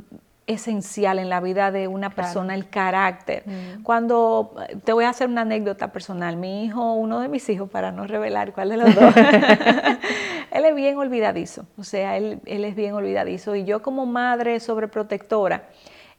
esencial 0.47 1.19
en 1.19 1.29
la 1.29 1.39
vida 1.39 1.71
de 1.71 1.87
una 1.87 2.09
persona, 2.09 2.53
el 2.53 2.69
carácter. 2.69 3.43
Cuando, 3.83 4.55
te 4.83 4.93
voy 4.93 5.05
a 5.05 5.09
hacer 5.09 5.29
una 5.29 5.41
anécdota 5.41 5.91
personal, 5.91 6.35
mi 6.35 6.65
hijo, 6.65 6.93
uno 6.93 7.19
de 7.19 7.29
mis 7.29 7.47
hijos, 7.49 7.69
para 7.69 7.91
no 7.91 8.05
revelar 8.07 8.53
cuál 8.53 8.69
de 8.69 8.77
los 8.77 8.93
dos, 8.93 9.15
él 10.51 10.65
es 10.65 10.75
bien 10.75 10.97
olvidadizo, 10.97 11.65
o 11.77 11.83
sea, 11.83 12.17
él, 12.17 12.41
es 12.45 12.75
bien 12.75 12.93
olvidadizo. 12.93 13.55
Y 13.55 13.63
yo 13.63 13.81
como 13.81 14.05
madre 14.05 14.59
sobreprotectora 14.59 15.63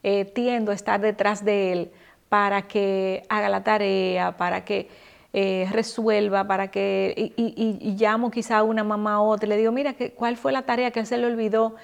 eh, 0.02 0.25
tiendo 0.25 0.73
a 0.73 0.75
estar 0.75 1.00
detrás 1.00 1.44
de 1.44 1.73
él 1.73 1.92
para 2.35 2.62
que 2.62 3.23
haga 3.29 3.49
la 3.49 3.62
tarea, 3.62 4.37
para 4.37 4.64
que 4.64 4.88
eh, 5.33 5.69
resuelva, 5.71 6.43
para 6.49 6.67
que, 6.67 7.33
y, 7.37 7.97
llamo 7.97 8.33
quizá 8.33 8.59
a 8.59 8.62
una 8.64 8.83
mamá 8.83 9.23
o 9.23 9.29
otra 9.29 9.47
y 9.47 9.50
le 9.50 9.57
digo, 9.57 9.71
mira, 9.71 9.95
¿cuál 10.17 10.37
fue 10.37 10.50
la 10.50 10.62
tarea 10.62 10.91
que 10.91 10.99
él 10.99 11.07
se 11.07 11.17
le 11.17 11.29
olvidó? 11.29 11.76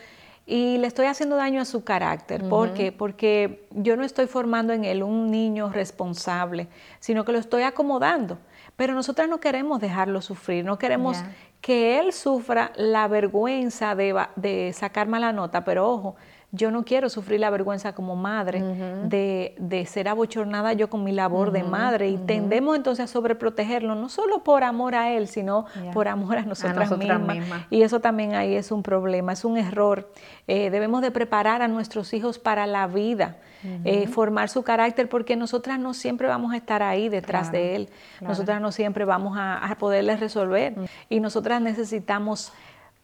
Y 0.49 0.79
le 0.79 0.89
estoy 0.89 1.07
haciendo 1.07 1.37
daño 1.37 1.61
a 1.61 1.65
su 1.65 1.85
carácter. 1.85 2.49
¿Por 2.49 2.75
qué? 2.75 2.91
Porque 2.91 3.65
yo 3.71 3.97
no 3.97 4.03
estoy 4.03 4.27
formando 4.27 4.73
en 4.73 4.85
él 4.85 5.05
un 5.05 5.31
niño 5.31 5.71
responsable, 5.71 6.67
sino 6.99 7.25
que 7.25 7.31
lo 7.31 7.39
estoy 7.39 7.63
acomodando. 7.63 8.37
Pero 8.75 8.93
nosotras 8.93 9.29
no 9.29 9.39
queremos 9.39 9.81
dejarlo 9.81 10.21
sufrir, 10.21 10.65
no 10.65 10.81
queremos 10.81 11.17
que 11.61 12.01
él 12.01 12.13
sufra 12.13 12.73
la 12.75 13.07
vergüenza 13.07 13.95
de, 13.95 14.21
de 14.35 14.73
sacar 14.73 15.07
mala 15.07 15.33
nota, 15.33 15.63
pero 15.63 15.89
ojo, 15.89 16.17
yo 16.53 16.71
no 16.71 16.85
quiero 16.85 17.09
sufrir 17.09 17.41
la 17.41 17.51
vergüenza 17.51 17.93
como 17.95 18.17
madre 18.17 18.61
de, 19.05 19.87
ser 19.87 20.09
abochornada 20.09 20.73
yo 20.73 20.91
con 20.91 21.05
mi 21.05 21.13
labor 21.13 21.53
de 21.53 21.63
madre. 21.63 22.09
Y 22.09 22.17
tendemos 22.19 22.77
entonces 22.77 23.05
a 23.05 23.07
sobreprotegerlo, 23.07 23.95
no 23.95 24.09
solo 24.09 24.43
por 24.43 24.65
amor 24.65 24.95
a 24.95 25.13
él, 25.13 25.29
sino 25.29 25.67
por 25.93 26.09
amor 26.09 26.39
a 26.39 26.43
nosotras, 26.43 26.91
mismas. 26.97 27.67
Y 27.71 27.83
eso 27.83 28.01
también 28.01 28.35
ahí 28.35 28.55
es 28.55 28.73
un 28.73 28.83
problema, 28.83 29.33
es 29.33 29.45
un 29.45 29.59
error. 29.59 30.13
Eh, 30.49 30.71
debemos 30.71 31.03
de 31.03 31.11
preparar 31.11 31.63
a 31.63 31.69
nuestros 31.69 32.13
hijos 32.15 32.39
para 32.39 32.67
la 32.67 32.87
vida, 32.87 33.37
eh, 33.85 34.07
formar 34.09 34.49
su 34.49 34.63
carácter, 34.63 35.09
porque 35.09 35.37
nosotras 35.37 35.79
no 35.79 35.95
siempre 35.95 36.27
vamos 36.27 36.53
a 36.53 36.57
estar 36.57 36.83
ahí 36.83 37.09
detrás 37.09 37.53
de 37.53 37.77
él, 37.77 37.89
nosotras 38.21 38.61
no 38.61 38.73
siempre 38.73 39.05
vamos 39.05 39.37
a, 39.39 39.59
a 39.59 39.79
poderles 39.79 40.21
resolver. 40.21 40.75
Y 41.09 41.21
nosotras 41.21 41.61
necesitamos 41.63 42.53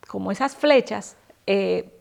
como 0.07 0.31
esas 0.31 0.57
flechas, 0.57 1.17
eh, 1.47 1.93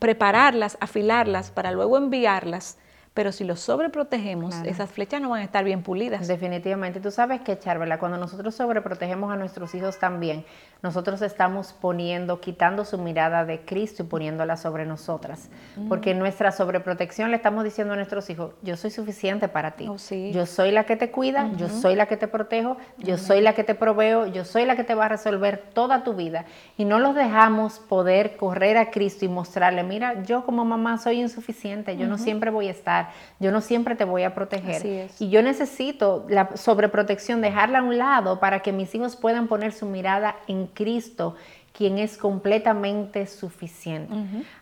prepararlas, 0.00 0.76
afilarlas 0.80 1.52
para 1.52 1.70
luego 1.70 1.96
enviarlas 1.96 2.76
pero 3.12 3.32
si 3.32 3.42
los 3.42 3.58
sobreprotegemos, 3.60 4.54
esas 4.64 4.88
flechas 4.88 5.20
no 5.20 5.30
van 5.30 5.40
a 5.40 5.44
estar 5.44 5.64
bien 5.64 5.82
pulidas. 5.82 6.28
Definitivamente. 6.28 7.00
Tú 7.00 7.10
sabes 7.10 7.40
que, 7.40 7.58
Charvela, 7.58 7.98
cuando 7.98 8.18
nosotros 8.18 8.54
sobreprotegemos 8.54 9.32
a 9.32 9.36
nuestros 9.36 9.74
hijos 9.74 9.98
también, 9.98 10.44
nosotros 10.80 11.20
estamos 11.20 11.72
poniendo, 11.72 12.40
quitando 12.40 12.84
su 12.84 12.98
mirada 12.98 13.44
de 13.44 13.60
Cristo 13.60 14.04
y 14.04 14.06
poniéndola 14.06 14.56
sobre 14.56 14.86
nosotras. 14.86 15.50
Mm. 15.76 15.88
Porque 15.88 16.12
en 16.12 16.20
nuestra 16.20 16.52
sobreprotección 16.52 17.30
le 17.30 17.36
estamos 17.36 17.64
diciendo 17.64 17.94
a 17.94 17.96
nuestros 17.96 18.30
hijos, 18.30 18.52
yo 18.62 18.76
soy 18.76 18.90
suficiente 18.90 19.48
para 19.48 19.72
ti. 19.72 19.88
Oh, 19.88 19.96
yo 20.30 20.46
soy 20.46 20.70
la 20.70 20.84
que 20.84 20.96
te 20.96 21.10
cuida, 21.10 21.50
yo 21.56 21.68
soy 21.68 21.96
la 21.96 22.06
que 22.06 22.16
te 22.16 22.28
protejo, 22.28 22.76
yo 22.96 23.18
soy 23.18 23.40
la 23.40 23.54
que 23.54 23.64
te 23.64 23.74
proveo, 23.74 24.26
yo 24.26 24.44
soy 24.44 24.66
la 24.66 24.76
que 24.76 24.84
te 24.84 24.94
va 24.94 25.06
a 25.06 25.08
resolver 25.08 25.58
toda 25.74 26.04
tu 26.04 26.14
vida. 26.14 26.44
Y 26.76 26.84
no 26.84 27.00
los 27.00 27.16
dejamos 27.16 27.80
poder 27.80 28.36
correr 28.36 28.78
a 28.78 28.90
Cristo 28.92 29.24
y 29.24 29.28
mostrarle, 29.28 29.82
mira, 29.82 30.22
yo 30.22 30.44
como 30.44 30.64
mamá 30.64 30.96
soy 30.98 31.20
insuficiente, 31.20 31.96
yo 31.96 32.06
no 32.06 32.16
siempre 32.16 32.50
voy 32.50 32.68
a 32.68 32.70
estar 32.70 32.99
yo 33.38 33.52
no 33.52 33.60
siempre 33.60 33.94
te 33.94 34.04
voy 34.04 34.22
a 34.22 34.34
proteger. 34.34 35.10
Y 35.18 35.30
yo 35.30 35.42
necesito 35.42 36.26
la 36.28 36.56
sobreprotección, 36.56 37.40
dejarla 37.40 37.78
a 37.78 37.82
un 37.82 37.98
lado 37.98 38.40
para 38.40 38.60
que 38.60 38.72
mis 38.72 38.94
hijos 38.94 39.16
puedan 39.16 39.46
poner 39.46 39.72
su 39.72 39.86
mirada 39.86 40.36
en 40.46 40.66
Cristo, 40.66 41.36
quien 41.72 41.98
es 41.98 42.18
completamente 42.18 43.26
suficiente. 43.26 44.12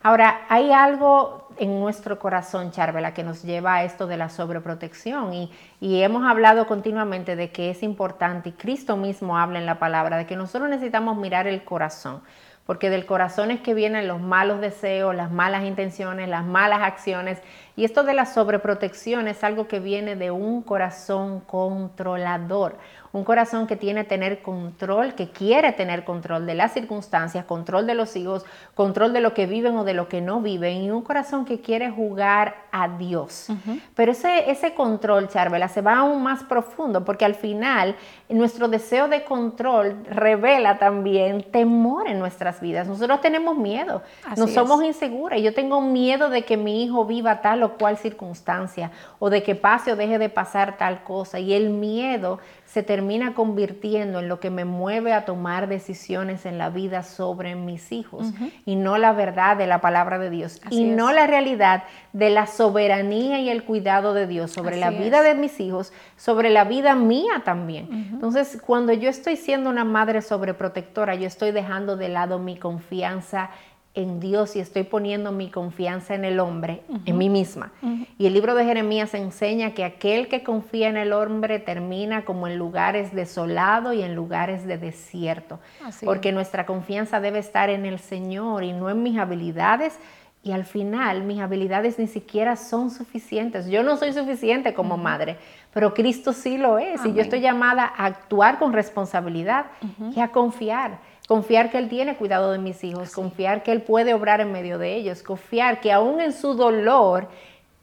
Ahora, 0.02 0.42
hay 0.48 0.72
algo 0.72 1.48
en 1.58 1.80
nuestro 1.80 2.18
corazón, 2.18 2.70
Charvela, 2.70 3.14
que 3.14 3.24
nos 3.24 3.42
lleva 3.42 3.76
a 3.76 3.84
esto 3.84 4.06
de 4.06 4.16
la 4.16 4.28
sobreprotección 4.28 5.32
y, 5.32 5.50
y 5.80 6.02
hemos 6.02 6.24
hablado 6.24 6.66
continuamente 6.66 7.34
de 7.34 7.50
que 7.50 7.70
es 7.70 7.82
importante 7.82 8.50
y 8.50 8.52
Cristo 8.52 8.96
mismo 8.96 9.38
habla 9.38 9.58
en 9.58 9.66
la 9.66 9.78
palabra 9.78 10.18
de 10.18 10.26
que 10.26 10.36
nosotros 10.36 10.70
necesitamos 10.70 11.16
mirar 11.16 11.46
el 11.46 11.64
corazón 11.64 12.20
porque 12.68 12.90
del 12.90 13.06
corazón 13.06 13.50
es 13.50 13.60
que 13.60 13.72
vienen 13.72 14.06
los 14.06 14.20
malos 14.20 14.60
deseos, 14.60 15.14
las 15.14 15.30
malas 15.30 15.64
intenciones, 15.64 16.28
las 16.28 16.44
malas 16.44 16.82
acciones. 16.82 17.38
Y 17.78 17.84
esto 17.84 18.02
de 18.02 18.12
la 18.12 18.26
sobreprotección 18.26 19.28
es 19.28 19.44
algo 19.44 19.68
que 19.68 19.78
viene 19.78 20.16
de 20.16 20.32
un 20.32 20.62
corazón 20.62 21.38
controlador 21.38 22.76
un 23.12 23.24
corazón 23.24 23.66
que 23.66 23.76
tiene 23.76 24.04
tener 24.04 24.42
control, 24.42 25.14
que 25.14 25.30
quiere 25.30 25.72
tener 25.72 26.04
control 26.04 26.46
de 26.46 26.54
las 26.54 26.72
circunstancias, 26.72 27.44
control 27.44 27.86
de 27.86 27.94
los 27.94 28.14
hijos, 28.16 28.44
control 28.74 29.12
de 29.12 29.20
lo 29.20 29.34
que 29.34 29.46
viven 29.46 29.76
o 29.76 29.84
de 29.84 29.94
lo 29.94 30.08
que 30.08 30.20
no 30.20 30.40
viven, 30.40 30.82
y 30.82 30.90
un 30.90 31.02
corazón 31.02 31.44
que 31.44 31.60
quiere 31.60 31.90
jugar 31.90 32.66
a 32.70 32.88
Dios. 32.88 33.48
Pero 33.94 34.12
ese, 34.12 34.50
ese 34.50 34.74
control, 34.74 35.28
Charvela, 35.28 35.68
se 35.68 35.80
va 35.80 35.98
aún 35.98 36.22
más 36.22 36.44
profundo, 36.44 37.04
porque 37.04 37.24
al 37.24 37.34
final 37.34 37.96
nuestro 38.28 38.68
deseo 38.68 39.08
de 39.08 39.24
control 39.24 40.04
revela 40.10 40.78
también 40.78 41.42
temor 41.50 42.08
en 42.08 42.18
nuestras 42.18 42.60
vidas. 42.60 42.86
Nosotros 42.86 43.20
tenemos 43.20 43.56
miedo, 43.56 44.02
no 44.36 44.46
somos 44.48 44.82
inseguras. 44.84 45.40
Yo 45.40 45.54
tengo 45.54 45.80
miedo 45.80 46.28
de 46.28 46.42
que 46.42 46.56
mi 46.56 46.84
hijo 46.84 47.06
viva 47.06 47.40
tal 47.40 47.62
o 47.62 47.67
cual 47.76 47.96
circunstancia, 47.96 48.90
o 49.18 49.30
de 49.30 49.42
que 49.42 49.54
pase 49.54 49.92
o 49.92 49.96
deje 49.96 50.18
de 50.18 50.28
pasar 50.28 50.76
tal 50.76 51.02
cosa, 51.02 51.38
y 51.38 51.52
el 51.52 51.70
miedo 51.70 52.38
se 52.64 52.82
termina 52.82 53.34
convirtiendo 53.34 54.18
en 54.18 54.28
lo 54.28 54.40
que 54.40 54.50
me 54.50 54.66
mueve 54.66 55.14
a 55.14 55.24
tomar 55.24 55.68
decisiones 55.68 56.44
en 56.44 56.58
la 56.58 56.68
vida 56.68 57.02
sobre 57.02 57.54
mis 57.54 57.92
hijos 57.92 58.26
y 58.66 58.76
no 58.76 58.98
la 58.98 59.12
verdad 59.12 59.56
de 59.56 59.66
la 59.66 59.80
palabra 59.80 60.18
de 60.18 60.28
Dios 60.28 60.60
y 60.70 60.84
no 60.84 61.10
la 61.12 61.26
realidad 61.26 61.84
de 62.12 62.28
la 62.28 62.46
soberanía 62.46 63.40
y 63.40 63.48
el 63.48 63.64
cuidado 63.64 64.12
de 64.12 64.26
Dios 64.26 64.50
sobre 64.50 64.76
la 64.76 64.90
vida 64.90 65.22
de 65.22 65.34
mis 65.34 65.60
hijos, 65.60 65.94
sobre 66.16 66.50
la 66.50 66.64
vida 66.64 66.94
mía 66.94 67.42
también. 67.42 67.88
Entonces, 68.12 68.60
cuando 68.64 68.92
yo 68.92 69.08
estoy 69.08 69.36
siendo 69.36 69.70
una 69.70 69.84
madre 69.84 70.20
sobreprotectora, 70.20 71.14
yo 71.14 71.26
estoy 71.26 71.52
dejando 71.52 71.96
de 71.96 72.10
lado 72.10 72.38
mi 72.38 72.56
confianza 72.58 73.50
en 73.98 74.20
Dios 74.20 74.54
y 74.54 74.60
estoy 74.60 74.84
poniendo 74.84 75.32
mi 75.32 75.50
confianza 75.50 76.14
en 76.14 76.24
el 76.24 76.38
hombre, 76.38 76.82
en 77.04 77.18
mí 77.18 77.28
misma. 77.28 77.72
Y 78.16 78.26
el 78.26 78.32
libro 78.32 78.54
de 78.54 78.64
Jeremías 78.64 79.12
enseña 79.14 79.74
que 79.74 79.84
aquel 79.84 80.28
que 80.28 80.44
confía 80.44 80.88
en 80.88 80.96
el 80.96 81.12
hombre 81.12 81.58
termina 81.58 82.24
como 82.24 82.46
en 82.46 82.56
lugares 82.58 83.12
desolados 83.12 83.94
y 83.94 84.02
en 84.02 84.14
lugares 84.14 84.64
de 84.66 84.78
desierto. 84.78 85.58
porque 86.04 86.30
nuestra 86.32 86.64
confianza 86.64 87.20
debe 87.20 87.40
estar 87.40 87.70
en 87.70 87.84
el 87.86 87.98
Señor 87.98 88.62
y 88.62 88.72
no 88.72 88.88
en 88.88 89.02
mis 89.02 89.18
habilidades. 89.18 89.98
Y 90.44 90.52
al 90.52 90.64
final 90.64 91.24
mis 91.24 91.40
habilidades 91.40 91.98
ni 91.98 92.06
siquiera 92.06 92.54
son 92.54 92.90
suficientes. 92.90 93.66
Yo 93.66 93.82
no 93.82 93.96
soy 93.96 94.12
suficiente 94.12 94.72
como 94.72 94.96
madre, 94.96 95.36
pero 95.74 95.92
Cristo 95.92 96.32
sí 96.32 96.56
lo 96.56 96.78
es. 96.78 97.04
Y 97.04 97.12
yo 97.12 97.22
estoy 97.22 97.40
llamada 97.40 97.82
a 97.84 98.06
actuar 98.06 98.60
con 98.60 98.72
responsabilidad 98.72 99.66
y 100.14 100.20
a 100.20 100.28
confiar. 100.28 101.00
Confiar 101.28 101.70
que 101.70 101.76
Él 101.76 101.90
tiene 101.90 102.16
cuidado 102.16 102.52
de 102.52 102.58
mis 102.58 102.82
hijos, 102.84 103.12
confiar 103.12 103.62
que 103.62 103.70
Él 103.70 103.82
puede 103.82 104.14
obrar 104.14 104.40
en 104.40 104.50
medio 104.50 104.78
de 104.78 104.94
ellos, 104.94 105.22
confiar 105.22 105.80
que 105.80 105.92
aún 105.92 106.22
en 106.22 106.32
su 106.32 106.54
dolor, 106.54 107.28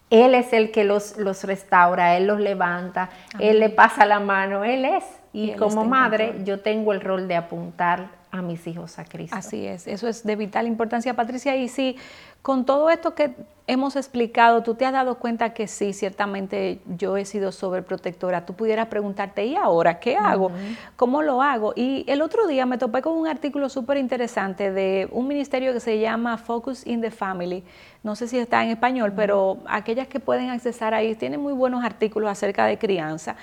Él 0.09 0.33
es 0.33 0.51
el 0.51 0.71
que 0.71 0.83
los, 0.83 1.15
los 1.17 1.43
restaura, 1.43 2.17
Él 2.17 2.25
los 2.25 2.39
levanta, 2.39 3.11
Él 3.39 3.59
le 3.59 3.69
pasa 3.69 4.03
la 4.07 4.19
mano, 4.19 4.63
Él 4.63 4.83
es. 4.83 5.03
Y, 5.31 5.51
como 5.53 5.85
madre 5.85 6.41
yo 6.43 6.61
tengo 6.61 6.91
el 6.91 7.01
rol 7.01 7.27
de 7.27 7.35
apuntar 7.35 8.07
a 8.31 8.41
mis 8.41 8.65
hijos 8.65 8.97
a 8.97 9.05
Cristo. 9.05 9.35
Así 9.35 9.67
es, 9.67 9.85
eso 9.85 10.07
es 10.07 10.23
de 10.23 10.35
vital 10.35 10.65
importancia, 10.65 11.13
Patricia. 11.13 11.55
Y 11.55 11.67
si 11.67 11.97
con 12.45 12.63
todo 12.63 12.91
esto 12.91 13.15
que 13.15 13.33
hemos 13.65 13.95
explicado, 13.95 14.61
tú 14.61 14.75
te 14.75 14.85
has 14.85 14.93
dado 14.93 15.15
cuenta 15.15 15.55
que 15.55 15.67
sí, 15.67 15.93
ciertamente 15.93 16.79
yo 16.85 17.17
he 17.17 17.25
sido 17.25 17.51
sobreprotectora. 17.51 18.45
Tú 18.45 18.53
pudieras 18.53 18.85
preguntarte, 18.85 19.47
¿y 19.47 19.55
ahora 19.55 19.99
qué 19.99 20.15
hago? 20.15 20.51
¿Cómo 20.95 21.23
lo 21.23 21.41
hago? 21.41 21.73
Y 21.75 22.05
el 22.07 22.21
otro 22.21 22.45
día 22.45 22.67
me 22.67 22.77
topé 22.77 23.01
con 23.01 23.13
un 23.13 23.27
artículo 23.27 23.67
súper 23.67 23.97
interesante 23.97 24.71
de 24.71 25.09
un 25.11 25.27
ministerio 25.27 25.73
que 25.73 25.79
se 25.79 25.99
llama 25.99 26.37
Focus 26.37 26.85
in 26.85 27.01
the 27.01 27.09
Family. 27.09 27.63
No 28.03 28.15
sé 28.15 28.27
si 28.27 28.37
está 28.37 28.63
en 28.63 28.69
español, 28.69 29.13
pero 29.15 29.57
aquellas 29.65 30.07
que 30.07 30.19
pueden 30.19 30.51
accesar 30.51 30.93
ahí 30.93 31.15
tienen 31.15 31.41
muy 31.41 31.53
buenos 31.53 31.83
artículos 31.83 32.29
acerca 32.29 32.67
de 32.67 32.77
crianza. 32.77 33.37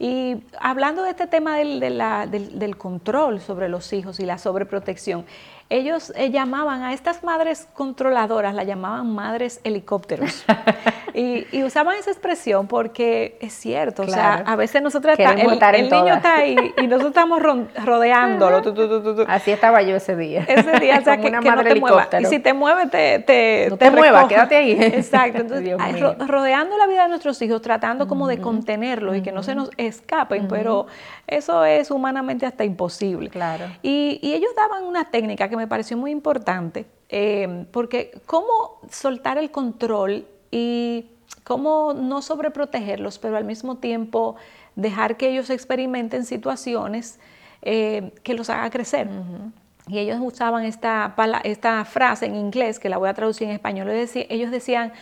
Y 0.00 0.38
hablando 0.58 1.04
de 1.04 1.10
este 1.10 1.28
tema 1.28 1.56
del, 1.56 1.78
del 1.78 2.76
control 2.76 3.40
sobre 3.40 3.68
los 3.68 3.92
hijos 3.92 4.18
y 4.18 4.26
la 4.26 4.38
sobreprotección, 4.38 5.24
ellos 5.70 6.12
eh, 6.16 6.30
llamaban 6.30 6.82
a 6.82 6.94
estas 6.94 7.22
madres 7.22 7.68
controladoras, 7.74 8.54
la 8.54 8.64
llamaban 8.64 9.12
madres 9.14 9.60
helicópteros. 9.64 10.44
y, 11.14 11.62
usaban 11.62 11.96
esa 11.98 12.10
expresión 12.10 12.66
porque 12.66 13.36
es 13.40 13.52
cierto, 13.52 14.02
o 14.02 14.08
sea, 14.08 14.42
a 14.46 14.56
veces 14.56 14.80
nosotros 14.80 15.18
está, 15.18 15.32
el, 15.32 15.90
niño 15.90 16.14
está 16.14 16.36
ahí 16.36 16.56
y 16.78 16.86
nosotros 16.86 17.10
estamos 17.10 17.42
rodeándolo. 17.84 18.62
Así 19.28 19.50
estaba 19.50 19.82
yo 19.82 19.96
ese 19.96 20.16
día. 20.16 20.44
Ese 20.48 20.80
día, 20.80 20.98
o 21.00 21.04
sea, 21.04 21.18
que, 21.18 21.30
no 21.30 21.40
te 21.62 21.74
muevas. 21.74 22.08
Y 22.20 22.24
si 22.24 22.38
te 22.38 22.54
mueves, 22.54 22.90
te, 22.90 23.18
te, 23.18 23.66
no 23.68 23.76
te, 23.76 23.90
muevas, 23.90 24.26
quédate 24.26 24.56
ahí. 24.56 24.72
Exacto. 24.72 25.38
Entonces, 25.42 25.76
rodeando 26.26 26.78
la 26.78 26.86
vida 26.86 27.02
de 27.02 27.08
nuestros 27.10 27.40
hijos, 27.42 27.60
tratando 27.60 28.08
como 28.08 28.26
de 28.26 28.38
contenerlos 28.38 29.16
y 29.16 29.22
que 29.22 29.32
no 29.32 29.42
se 29.42 29.54
nos 29.54 29.70
escapen, 29.76 30.48
pero 30.48 30.86
eso 31.26 31.62
es 31.66 31.90
humanamente 31.90 32.46
hasta 32.46 32.64
imposible. 32.64 33.28
Claro. 33.28 33.66
Y, 33.82 34.18
y 34.22 34.32
ellos 34.32 34.50
daban 34.56 34.84
una 34.84 35.04
técnica 35.10 35.50
que 35.50 35.57
me 35.58 35.66
pareció 35.66 35.96
muy 35.96 36.10
importante, 36.10 36.86
eh, 37.10 37.66
porque 37.72 38.20
cómo 38.26 38.80
soltar 38.90 39.36
el 39.36 39.50
control 39.50 40.26
y 40.50 41.10
cómo 41.44 41.92
no 41.94 42.22
sobreprotegerlos, 42.22 43.18
pero 43.18 43.36
al 43.36 43.44
mismo 43.44 43.76
tiempo 43.76 44.36
dejar 44.76 45.16
que 45.16 45.28
ellos 45.28 45.50
experimenten 45.50 46.24
situaciones 46.24 47.18
eh, 47.62 48.12
que 48.22 48.34
los 48.34 48.48
haga 48.50 48.70
crecer. 48.70 49.08
Y 49.88 49.98
ellos 49.98 50.18
usaban 50.20 50.64
esta, 50.64 51.14
esta 51.44 51.84
frase 51.84 52.26
en 52.26 52.34
inglés, 52.34 52.78
que 52.78 52.88
la 52.88 52.98
voy 52.98 53.08
a 53.08 53.14
traducir 53.14 53.48
en 53.48 53.54
español, 53.54 53.88
ellos 53.90 54.50
decían, 54.50 54.92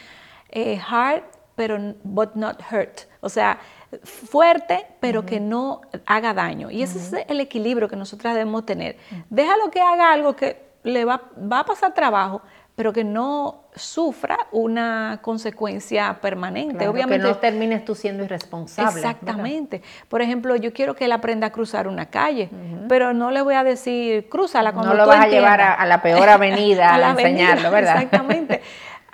eh, 0.51 0.81
hard, 0.89 1.23
pero 1.57 1.95
but 2.05 2.35
not 2.35 2.63
hurt. 2.71 3.01
O 3.21 3.29
sea, 3.29 3.59
fuerte, 4.05 4.87
pero 5.01 5.27
que 5.27 5.41
no 5.41 5.81
haga 6.07 6.35
daño. 6.35 6.71
Y 6.71 6.83
ese 6.83 6.99
es 6.99 7.27
el 7.29 7.41
equilibrio 7.41 7.89
que 7.89 7.97
nosotras 7.97 8.35
debemos 8.35 8.67
tener. 8.67 8.97
Déjalo 9.31 9.71
que 9.71 9.81
haga 9.81 10.13
algo 10.13 10.37
que 10.37 10.65
le 10.83 11.05
va, 11.05 11.23
va, 11.37 11.61
a 11.61 11.65
pasar 11.65 11.95
trabajo, 11.95 12.43
pero 12.77 12.93
que 12.93 13.05
no 13.05 13.65
sufra 13.75 14.39
una 14.53 15.19
consecuencia 15.23 16.19
permanente. 16.21 16.87
Obviamente, 16.87 17.27
que 17.27 17.33
no 17.33 17.37
termines 17.39 17.85
tú 17.85 17.95
siendo 17.95 18.23
irresponsable. 18.23 19.01
Exactamente. 19.01 19.83
Por 20.09 20.21
ejemplo, 20.23 20.55
yo 20.57 20.73
quiero 20.73 20.95
que 20.95 21.07
él 21.07 21.13
aprenda 21.13 21.49
a 21.49 21.51
cruzar 21.51 21.89
una 21.89 22.07
calle, 22.07 22.51
pero 22.89 23.15
no 23.15 23.31
le 23.31 23.41
voy 23.43 23.55
a 23.55 23.65
decir, 23.65 24.29
crúzala 24.29 24.73
cuando 24.73 24.93
No 24.93 24.99
lo 24.99 25.07
vas 25.07 25.25
a 25.25 25.29
llevar 25.29 25.61
a, 25.61 25.85
la 25.87 26.03
peor 26.03 26.29
avenida 26.29 26.95
a, 26.95 27.11
enseñarlo, 27.11 27.71
¿verdad? 27.71 28.03
Exactamente. 28.03 28.63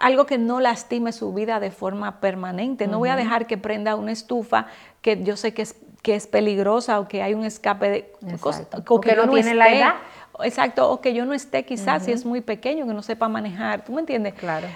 Algo 0.03 0.27
que 0.27 0.37
no 0.37 0.61
lastime 0.61 1.13
su 1.13 1.33
vida 1.33 1.61
de 1.61 1.71
forma 1.71 2.21
permanente. 2.21 2.89
No 2.89 2.99
voy 2.99 3.09
a 3.09 3.17
dejar 3.17 3.47
que 3.47 3.57
prenda 3.57 3.95
una 3.95 4.11
estufa 4.11 4.67
que 5.01 5.23
yo 5.23 5.37
sé 5.37 5.55
que 5.55 5.63
es, 5.63 5.77
que 6.03 6.17
es 6.17 6.27
peligrosa 6.27 6.99
o 6.99 7.07
que 7.07 7.23
hay 7.23 7.35
un 7.35 7.45
escape 7.45 7.89
de 8.21 8.39
cosas, 8.39 8.67
o, 8.89 9.01
que, 9.01 9.15
no, 9.15 9.31
tiene 9.31 9.55
la 9.55 9.73
edad. 9.73 9.95
Exacto, 10.43 10.91
o 10.91 11.01
que 11.01 11.15
yo 11.15 11.25
no 11.25 11.33
esté 11.33 11.65
quizás 11.65 12.05
si 12.05 12.11
es 12.11 12.27
muy 12.27 12.41
pequeño, 12.41 12.85
que 12.85 12.93
no 12.93 13.03
sepa 13.03 13.29
manejar. 13.29 13.85
¿Tú 13.85 13.93
me 13.93 14.01
entiendes? 14.01 14.35
Claro. 14.35 14.67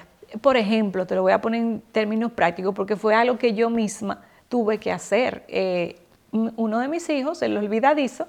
Por 0.40 0.56
ejemplo, 0.56 1.06
te 1.06 1.16
lo 1.16 1.22
voy 1.22 1.32
a 1.32 1.40
poner 1.40 1.60
en 1.60 1.80
términos 1.90 2.30
prácticos 2.30 2.72
porque 2.72 2.94
fue 2.94 3.12
algo 3.12 3.36
que 3.36 3.52
yo 3.52 3.68
misma 3.68 4.22
tuve 4.48 4.78
que 4.78 4.92
hacer. 4.92 5.44
Eh, 5.48 5.98
uno 6.30 6.78
de 6.78 6.86
mis 6.86 7.08
hijos, 7.10 7.42
el 7.42 7.56
olvidadizo, 7.56 8.28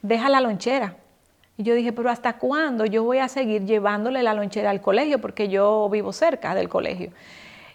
deja 0.00 0.28
la 0.28 0.40
lonchera 0.40 0.94
Y 1.56 1.62
yo 1.62 1.74
dije, 1.74 1.92
pero 1.92 2.10
¿hasta 2.10 2.34
cuándo 2.34 2.84
yo 2.84 3.02
voy 3.02 3.18
a 3.18 3.28
seguir 3.28 3.64
llevándole 3.64 4.22
la 4.22 4.34
lonchera 4.34 4.70
al 4.70 4.80
colegio? 4.80 5.20
Porque 5.20 5.48
yo 5.48 5.88
vivo 5.90 6.12
cerca 6.12 6.54
del 6.54 6.68
colegio. 6.68 7.12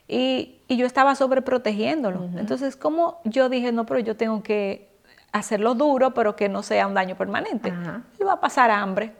Y, 0.07 0.57
yo 0.69 0.85
estaba 0.85 1.15
sobreprotegiéndolo. 1.15 2.29
Entonces, 2.37 2.77
como 2.77 3.19
yo 3.25 3.49
dije, 3.49 3.73
no, 3.73 3.85
pero 3.85 3.99
yo 3.99 4.15
tengo 4.15 4.41
que 4.41 4.89
hacerlo 5.33 5.75
duro, 5.75 6.13
pero 6.13 6.35
que 6.35 6.49
no 6.49 6.63
sea 6.63 6.87
un 6.87 6.93
daño 6.93 7.15
permanente. 7.15 7.73
Y 8.19 8.23
va 8.23 8.33
a 8.33 8.39
pasar 8.39 8.71
hambre. 8.71 9.13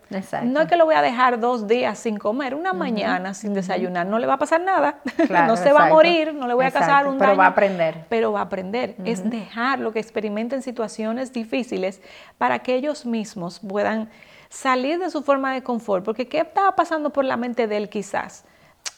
No 0.43 0.61
es 0.61 0.67
que 0.67 0.75
lo 0.75 0.85
voy 0.85 0.95
a 0.95 1.01
dejar 1.01 1.39
dos 1.39 1.67
días 1.67 1.99
sin 1.99 2.17
comer, 2.17 2.55
una 2.55 2.73
mañana 2.73 3.33
sin 3.33 3.53
desayunar, 3.53 4.05
no 4.05 4.19
le 4.19 4.27
va 4.27 4.33
a 4.33 4.37
pasar 4.37 4.61
nada. 4.61 4.99
no 5.47 5.57
se 5.57 5.71
va 5.71 5.87
a 5.87 5.89
morir, 5.89 6.33
no 6.33 6.47
le 6.47 6.53
voy 6.53 6.65
a 6.65 6.71
causar 6.71 7.07
un 7.07 7.17
daño. 7.17 7.31
Pero 7.31 7.37
va 7.37 7.45
a 7.45 7.49
aprender. 7.49 8.05
Pero 8.09 8.31
va 8.31 8.39
a 8.39 8.43
aprender. 8.43 8.95
Es 9.05 9.29
dejarlo 9.29 9.91
que 9.91 9.99
experimenten 9.99 10.61
situaciones 10.61 11.33
difíciles 11.33 12.01
para 12.37 12.59
que 12.59 12.75
ellos 12.75 13.05
mismos 13.05 13.59
puedan 13.59 14.09
salir 14.51 14.99
de 14.99 15.09
su 15.09 15.23
forma 15.23 15.53
de 15.53 15.63
confort. 15.63 16.03
Porque 16.05 16.27
¿qué 16.27 16.39
estaba 16.39 16.75
pasando 16.75 17.09
por 17.09 17.25
la 17.25 17.37
mente 17.37 17.67
de 17.67 17.77
él 17.77 17.89
quizás? 17.89 18.43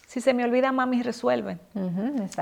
Si 0.08 0.20
se 0.20 0.34
me 0.34 0.44
olvida, 0.44 0.72
mami 0.72 1.02
resuelve. 1.02 1.60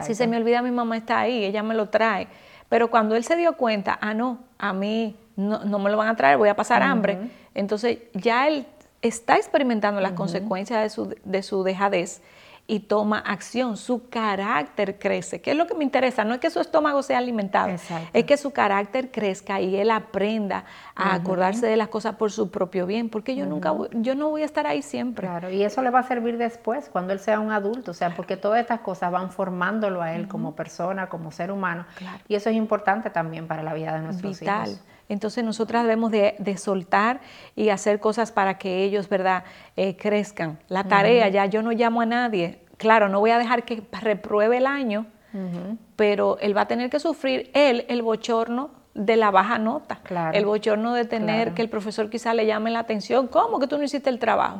si 0.03 0.15
se 0.15 0.27
me 0.27 0.37
olvida, 0.37 0.61
mi 0.61 0.71
mamá 0.71 0.97
está 0.97 1.19
ahí, 1.19 1.43
ella 1.43 1.61
me 1.61 1.75
lo 1.75 1.89
trae. 1.89 2.27
Pero 2.69 2.89
cuando 2.89 3.15
él 3.15 3.23
se 3.23 3.35
dio 3.35 3.53
cuenta, 3.57 3.99
ah, 4.01 4.13
no, 4.13 4.39
a 4.57 4.73
mí 4.73 5.17
no, 5.35 5.79
me 5.79 5.91
lo 5.91 5.97
van 5.97 6.07
a 6.07 6.15
traer, 6.15 6.37
voy 6.37 6.49
a 6.49 6.55
pasar 6.55 6.81
hambre. 6.81 7.29
Entonces 7.53 7.99
ya 8.13 8.47
él 8.47 8.65
está 9.01 9.35
experimentando 9.35 9.99
las 9.99 10.13
consecuencias 10.13 10.81
de 10.81 10.89
su, 10.89 11.15
de 11.23 11.43
su 11.43 11.63
dejadez 11.63 12.21
y 12.71 12.79
toma 12.79 13.19
acción, 13.19 13.75
su 13.75 14.07
carácter 14.07 14.97
crece. 14.97 15.41
¿Qué 15.41 15.51
es 15.51 15.57
lo 15.57 15.67
que 15.67 15.73
me 15.73 15.83
interesa? 15.83 16.23
No 16.23 16.33
es 16.33 16.39
que 16.39 16.49
su 16.49 16.61
estómago 16.61 17.03
sea 17.03 17.17
alimentado, 17.17 17.75
es 18.13 18.23
que 18.23 18.37
su 18.37 18.51
carácter 18.51 19.11
crezca 19.11 19.59
y 19.59 19.75
él 19.75 19.91
aprenda 19.91 20.63
a 20.95 21.15
acordarse 21.15 21.67
de 21.67 21.75
las 21.75 21.89
cosas 21.89 22.15
por 22.15 22.31
su 22.31 22.49
propio 22.49 22.85
bien, 22.85 23.09
porque 23.09 23.35
yo 23.35 23.45
nunca, 23.45 23.73
yo 23.91 24.15
no 24.15 24.29
voy 24.29 24.43
a 24.43 24.45
estar 24.45 24.67
ahí 24.67 24.81
siempre. 24.83 25.27
Claro, 25.27 25.51
y 25.51 25.63
eso 25.63 25.81
le 25.81 25.89
va 25.89 25.99
a 25.99 26.03
servir 26.03 26.37
después, 26.37 26.87
cuando 26.87 27.11
él 27.11 27.19
sea 27.19 27.41
un 27.41 27.51
adulto, 27.51 27.91
o 27.91 27.93
sea, 27.93 28.15
porque 28.15 28.37
todas 28.37 28.61
estas 28.61 28.79
cosas 28.79 29.11
van 29.11 29.31
formándolo 29.31 30.01
a 30.01 30.13
él 30.13 30.29
como 30.29 30.55
persona, 30.55 31.09
como 31.09 31.33
ser 31.33 31.51
humano, 31.51 31.85
y 32.29 32.35
eso 32.35 32.49
es 32.49 32.55
importante 32.55 33.09
también 33.09 33.47
para 33.47 33.63
la 33.63 33.73
vida 33.73 33.93
de 33.95 33.99
nuestros 33.99 34.39
Vital. 34.39 34.79
Entonces 35.11 35.43
nosotras 35.43 35.83
debemos 35.83 36.09
de, 36.09 36.55
soltar 36.57 37.19
y 37.53 37.67
hacer 37.67 37.99
cosas 37.99 38.31
para 38.31 38.57
que 38.57 38.85
ellos, 38.85 39.09
¿verdad?, 39.09 39.43
eh, 39.75 39.97
crezcan. 39.97 40.57
La 40.69 40.85
tarea, 40.85 41.27
ya 41.27 41.47
yo 41.47 41.61
no 41.61 41.71
llamo 41.73 41.99
a 41.99 42.05
nadie. 42.05 42.60
Claro, 42.81 43.09
no 43.09 43.19
voy 43.19 43.29
a 43.29 43.38
dejar 43.38 43.63
que 43.63 43.83
repruebe 43.91 44.57
el 44.57 44.65
año, 44.65 45.05
pero 45.95 46.39
él 46.39 46.57
va 46.57 46.61
a 46.61 46.67
tener 46.67 46.89
que 46.89 47.00
sufrir 47.00 47.51
él 47.53 47.85
el 47.89 48.01
bochorno 48.01 48.71
de 48.95 49.17
la 49.17 49.29
baja 49.29 49.59
nota, 49.59 50.00
el 50.33 50.45
bochorno 50.47 50.95
de 50.95 51.05
tener 51.05 51.53
que 51.53 51.61
el 51.61 51.69
profesor 51.69 52.09
quizá 52.09 52.33
le 52.33 52.47
llame 52.47 52.71
la 52.71 52.79
atención, 52.79 53.27
¿cómo 53.27 53.59
que 53.59 53.67
tú 53.67 53.77
no 53.77 53.83
hiciste 53.83 54.09
el 54.09 54.17
trabajo? 54.17 54.57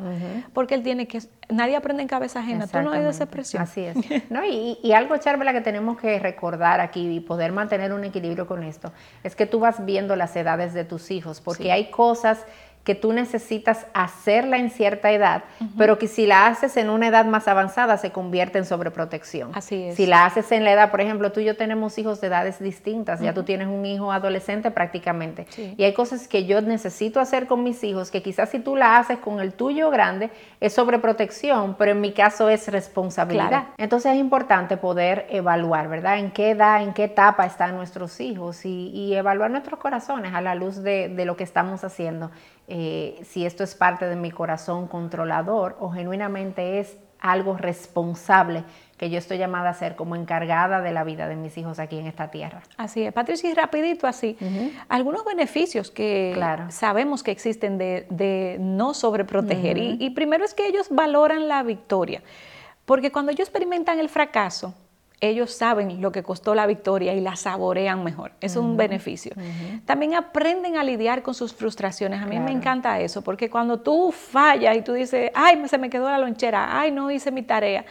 Porque 0.52 0.76
él 0.76 0.84
tiene 0.84 1.08
que, 1.08 1.18
nadie 1.48 1.74
aprende 1.74 2.02
en 2.02 2.08
cabeza 2.08 2.38
ajena, 2.38 2.68
tú 2.68 2.80
no 2.80 2.92
hay 2.92 3.04
esa 3.06 3.24
expresión. 3.24 3.60
Así 3.60 3.80
es. 3.80 3.96
¿No? 4.30 4.44
Y, 4.44 4.78
y, 4.84 4.92
algo, 4.92 5.16
Charvela, 5.16 5.52
que 5.52 5.62
tenemos 5.62 5.98
que 5.98 6.16
recordar 6.20 6.80
aquí 6.80 7.10
y 7.10 7.18
poder 7.18 7.50
mantener 7.50 7.92
un 7.92 8.04
equilibrio 8.04 8.46
con 8.46 8.62
esto, 8.62 8.92
es 9.24 9.34
que 9.34 9.46
tú 9.46 9.58
vas 9.58 9.84
viendo 9.84 10.14
las 10.14 10.36
edades 10.36 10.74
de 10.74 10.84
tus 10.84 11.10
hijos, 11.10 11.40
porque 11.40 11.72
hay 11.72 11.90
cosas 11.90 12.46
que 12.84 12.94
tú 12.96 13.12
necesitas 13.12 13.86
hacerla 13.94 14.56
en 14.56 14.70
cierta 14.70 15.12
edad, 15.12 15.44
pero 15.78 15.98
que 15.98 16.08
si 16.08 16.26
la 16.26 16.48
haces 16.48 16.76
en 16.76 16.90
una 16.90 17.08
edad 17.08 17.24
más 17.26 17.46
avanzada 17.46 17.96
se 17.96 18.10
convierte 18.10 18.58
en 18.58 18.64
sobreprotección. 18.64 19.52
Así 19.54 19.84
es. 19.84 19.96
Si 19.96 20.06
la 20.06 20.24
haces 20.24 20.50
en 20.50 20.64
la 20.64 20.72
edad, 20.72 20.90
por 20.90 21.00
ejemplo, 21.00 21.30
tú 21.30 21.40
y 21.40 21.44
yo 21.44 21.56
tenemos 21.56 21.96
hijos 21.98 22.20
de 22.20 22.26
edades 22.26 22.58
distintas, 22.58 23.20
ya 23.20 23.34
tú 23.34 23.44
tienes 23.44 23.68
un 23.68 23.86
hijo 23.86 24.10
adolescente 24.10 24.70
prácticamente, 24.72 25.46
y 25.76 25.84
hay 25.84 25.92
cosas 25.92 26.26
que 26.26 26.44
yo 26.44 26.60
necesito 26.60 27.20
hacer 27.20 27.46
con 27.46 27.62
mis 27.62 27.84
hijos 27.84 28.10
que 28.10 28.22
quizás 28.22 28.50
si 28.50 28.58
tú 28.58 28.74
la 28.74 28.98
haces 28.98 29.18
con 29.18 29.40
el 29.40 29.52
tuyo 29.52 29.90
grande 29.90 30.30
es 30.60 30.72
sobreprotección, 30.72 31.76
pero 31.78 31.92
en 31.92 32.00
mi 32.00 32.12
caso 32.12 32.48
es 32.48 32.66
responsabilidad. 32.68 33.68
Entonces 33.78 34.12
es 34.12 34.18
importante 34.18 34.76
poder 34.76 35.26
evaluar, 35.30 35.88
¿verdad? 35.88 36.18
En 36.18 36.32
qué 36.32 36.50
edad, 36.50 36.82
en 36.82 36.94
qué 36.94 37.04
etapa 37.04 37.46
están 37.46 37.76
nuestros 37.76 38.20
hijos 38.20 38.64
y, 38.64 39.12
evaluar 39.12 39.50
nuestros 39.50 39.78
corazones 39.78 40.32
a 40.32 40.40
la 40.40 40.54
luz 40.54 40.82
de, 40.82 41.10
de 41.10 41.24
lo 41.26 41.36
que 41.36 41.44
estamos 41.44 41.84
haciendo 41.84 42.30
eh, 42.68 43.20
si 43.24 43.44
esto 43.44 43.64
es 43.64 43.74
parte 43.74 44.06
de 44.06 44.16
mi 44.16 44.30
corazón 44.30 44.88
controlador 44.88 45.76
o 45.80 45.90
genuinamente 45.90 46.78
es 46.78 46.96
algo 47.18 47.56
responsable 47.56 48.64
que 48.96 49.08
yo 49.08 49.18
estoy 49.18 49.38
llamada 49.38 49.70
a 49.70 49.74
ser 49.74 49.96
como 49.96 50.16
encargada 50.16 50.80
de 50.80 50.92
la 50.92 51.04
vida 51.04 51.28
de 51.28 51.36
mis 51.36 51.56
hijos 51.56 51.78
aquí 51.78 51.98
en 51.98 52.06
esta 52.06 52.30
tierra. 52.30 52.62
Así 52.76 53.04
es, 53.04 53.12
Patricia, 53.12 53.48
y 53.48 53.54
rapidito 53.54 54.06
así, 54.06 54.36
algunos 54.88 55.24
beneficios 55.24 55.90
que 55.90 56.36
sabemos 56.70 57.22
que 57.22 57.30
existen 57.30 57.78
de, 57.78 58.56
no 58.60 58.92
sobreproteger. 58.94 59.78
y 59.78 60.10
primero 60.10 60.44
es 60.44 60.54
que 60.54 60.66
ellos 60.66 60.88
valoran 60.90 61.48
la 61.48 61.62
victoria, 61.62 62.22
porque 62.84 63.12
cuando 63.12 63.32
ellos 63.32 63.48
experimentan 63.48 64.00
el 64.00 64.08
fracaso, 64.08 64.74
ellos 65.22 65.52
saben 65.52 66.02
lo 66.02 66.10
que 66.10 66.24
costó 66.24 66.54
la 66.54 66.66
victoria 66.66 67.14
y 67.14 67.20
la 67.20 67.36
saborean 67.36 68.02
mejor. 68.02 68.32
Eso 68.40 68.58
es 68.58 68.66
un 68.66 68.76
beneficio. 68.76 69.32
También 69.86 70.14
aprenden 70.14 70.76
a 70.76 70.82
lidiar 70.82 71.22
con 71.22 71.32
sus 71.32 71.54
frustraciones. 71.54 72.20
A 72.20 72.26
mí 72.26 72.40
me 72.40 72.50
encanta 72.50 72.98
eso, 72.98 73.22
porque 73.22 73.48
cuando 73.48 73.80
tú 73.80 74.10
fallas 74.10 74.76
y 74.76 74.82
tú 74.82 74.92
dices, 74.92 75.30
ay, 75.34 75.62
se 75.68 75.78
me 75.78 75.88
quedó 75.90 76.10
la 76.10 76.18
lonchera, 76.18 76.80
ay, 76.80 76.90
no 76.90 77.08
hice 77.08 77.30
mi 77.30 77.42
tarea, 77.42 77.84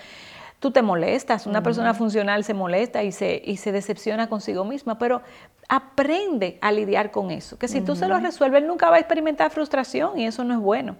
tú 0.59 0.71
te 0.71 0.81
molestas. 0.81 1.47
Una 1.47 1.63
persona 1.63 1.93
funcional 1.93 2.43
se 2.43 2.53
molesta 2.53 3.01
y 3.01 3.13
se, 3.13 3.41
y 3.43 3.55
se 3.55 3.71
decepciona 3.71 4.27
consigo 4.27 4.65
misma, 4.65 4.99
pero 4.99 5.21
aprende 5.69 6.59
a 6.59 6.73
lidiar 6.73 7.11
con 7.11 7.31
eso. 7.31 7.57
Que 7.57 7.69
si 7.69 7.79
tú 7.79 7.95
se 7.95 8.09
lo 8.09 8.19
resuelves, 8.19 8.61
nunca 8.61 8.89
va 8.89 8.97
a 8.97 8.99
experimentar 8.99 9.51
frustración 9.51 10.19
y 10.19 10.25
eso 10.25 10.43
no 10.43 10.53
es 10.53 10.59
bueno. 10.59 10.97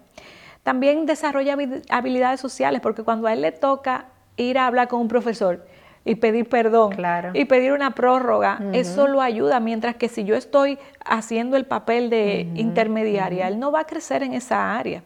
También 0.64 1.06
desarrolla 1.06 1.58
habilidades 1.90 2.40
sociales, 2.40 2.80
porque 2.80 3.04
cuando 3.04 3.28
a 3.28 3.34
él 3.34 3.42
le 3.42 3.52
toca 3.52 4.06
ir 4.38 4.58
a 4.58 4.68
hablar 4.68 4.88
con 4.88 5.02
un 5.02 5.08
profesor, 5.10 5.66
y 6.04 6.16
pedir 6.16 6.50
perdón 6.50 6.96
y 7.34 7.46
pedir 7.46 7.74
una 7.74 7.92
prórroga, 7.92 8.60
eso 8.74 9.08
lo 9.08 9.22
ayuda, 9.22 9.60
mientras 9.60 9.96
que 9.96 10.10
si 10.10 10.24
yo 10.24 10.36
estoy 10.36 10.80
haciendo 11.06 11.58
el 11.58 11.66
papel 11.66 12.10
de 12.10 12.48
intermediaria, 12.56 13.48
él 13.48 13.60
no 13.60 13.72
va 13.72 13.82
a 13.82 13.86
crecer 13.86 14.24
en 14.24 14.34
esa 14.34 14.76
área. 14.76 15.04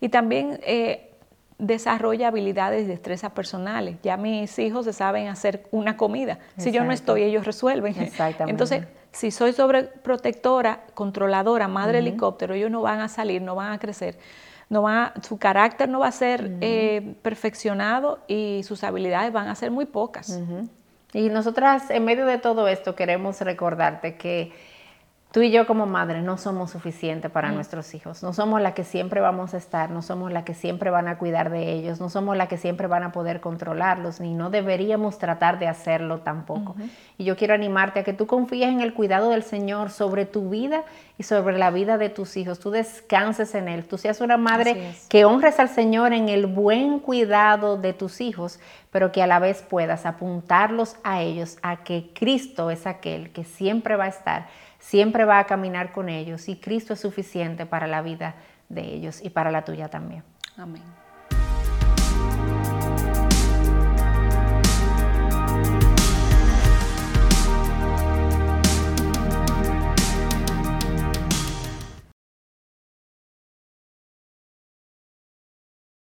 Y 0.00 0.08
también 0.08 0.60
eh, 0.62 1.10
desarrolla 1.58 2.28
habilidades 2.28 2.86
de 2.86 2.92
destrezas 2.92 3.32
personales. 3.32 3.96
Ya 4.02 4.16
mis 4.16 4.58
hijos 4.58 4.84
se 4.84 4.92
saben 4.92 5.28
hacer 5.28 5.66
una 5.70 5.96
comida. 5.96 6.38
Si 6.58 6.70
yo 6.70 6.84
no 6.84 6.92
estoy, 6.92 7.22
ellos 7.22 7.44
resuelven. 7.44 7.94
Entonces, 8.46 8.84
si 9.10 9.30
soy 9.30 9.52
sobreprotectora, 9.52 10.84
controladora, 10.94 11.66
madre 11.68 11.98
helicóptero, 11.98 12.54
ellos 12.54 12.70
no 12.70 12.82
van 12.82 13.00
a 13.00 13.08
salir, 13.08 13.42
no 13.42 13.54
van 13.54 13.72
a 13.72 13.78
crecer 13.78 14.18
no 14.68 14.82
va, 14.82 15.12
su 15.22 15.38
carácter 15.38 15.88
no 15.88 16.00
va 16.00 16.08
a 16.08 16.12
ser 16.12 16.56
eh, 16.60 17.14
perfeccionado 17.22 18.18
y 18.26 18.62
sus 18.64 18.82
habilidades 18.84 19.32
van 19.32 19.48
a 19.48 19.54
ser 19.54 19.70
muy 19.70 19.86
pocas. 19.86 20.40
Y 21.12 21.28
nosotras, 21.28 21.90
en 21.90 22.04
medio 22.04 22.26
de 22.26 22.38
todo 22.38 22.66
esto, 22.68 22.94
queremos 22.94 23.40
recordarte 23.40 24.16
que 24.16 24.52
Tú 25.32 25.42
y 25.42 25.50
yo 25.50 25.66
como 25.66 25.84
madres 25.84 26.24
no 26.24 26.38
somos 26.38 26.70
suficientes 26.70 27.30
para 27.30 27.50
nuestros 27.50 27.94
hijos, 27.94 28.22
no 28.22 28.32
somos 28.32 28.62
la 28.62 28.72
que 28.72 28.84
siempre 28.84 29.20
vamos 29.20 29.52
a 29.52 29.58
estar, 29.58 29.90
no 29.90 30.00
somos 30.00 30.32
la 30.32 30.46
que 30.46 30.54
siempre 30.54 30.88
van 30.88 31.08
a 31.08 31.18
cuidar 31.18 31.50
de 31.50 31.72
ellos, 31.72 32.00
no 32.00 32.08
somos 32.08 32.38
la 32.38 32.48
que 32.48 32.56
siempre 32.56 32.86
van 32.86 33.02
a 33.02 33.12
poder 33.12 33.40
controlarlos, 33.40 34.18
ni 34.18 34.32
no 34.32 34.48
deberíamos 34.48 35.18
tratar 35.18 35.58
de 35.58 35.68
hacerlo 35.68 36.20
tampoco. 36.20 36.74
Y 37.18 37.24
yo 37.24 37.36
quiero 37.36 37.52
animarte 37.52 38.00
a 38.00 38.04
que 38.04 38.14
tú 38.14 38.26
confíes 38.26 38.70
en 38.70 38.80
el 38.80 38.94
cuidado 38.94 39.28
del 39.28 39.42
Señor 39.42 39.90
sobre 39.90 40.24
tu 40.24 40.48
vida 40.48 40.84
y 41.18 41.24
sobre 41.24 41.58
la 41.58 41.70
vida 41.70 41.98
de 41.98 42.08
tus 42.08 42.38
hijos, 42.38 42.58
tú 42.58 42.70
descanses 42.70 43.54
en 43.54 43.68
Él, 43.68 43.84
tú 43.84 43.98
seas 43.98 44.22
una 44.22 44.38
madre 44.38 44.94
que 45.10 45.26
honres 45.26 45.60
al 45.60 45.68
Señor 45.68 46.14
en 46.14 46.30
el 46.30 46.46
buen 46.46 46.98
cuidado 46.98 47.76
de 47.76 47.92
tus 47.92 48.22
hijos, 48.22 48.58
pero 48.90 49.12
que 49.12 49.22
a 49.22 49.26
la 49.26 49.38
vez 49.38 49.60
puedas 49.60 50.06
apuntarlos 50.06 50.96
a 51.04 51.20
ellos, 51.20 51.58
a 51.60 51.84
que 51.84 52.10
Cristo 52.14 52.70
es 52.70 52.86
aquel 52.86 53.32
que 53.32 53.44
siempre 53.44 53.96
va 53.96 54.04
a 54.04 54.08
estar 54.08 54.46
siempre 54.86 55.24
va 55.24 55.40
a 55.40 55.46
caminar 55.46 55.90
con 55.90 56.08
ellos 56.08 56.48
y 56.48 56.56
Cristo 56.56 56.92
es 56.92 57.00
suficiente 57.00 57.66
para 57.66 57.88
la 57.88 58.02
vida 58.02 58.36
de 58.68 58.82
ellos 58.82 59.20
y 59.20 59.30
para 59.30 59.50
la 59.50 59.64
tuya 59.64 59.88
también. 59.88 60.22
Amén. 60.56 61.05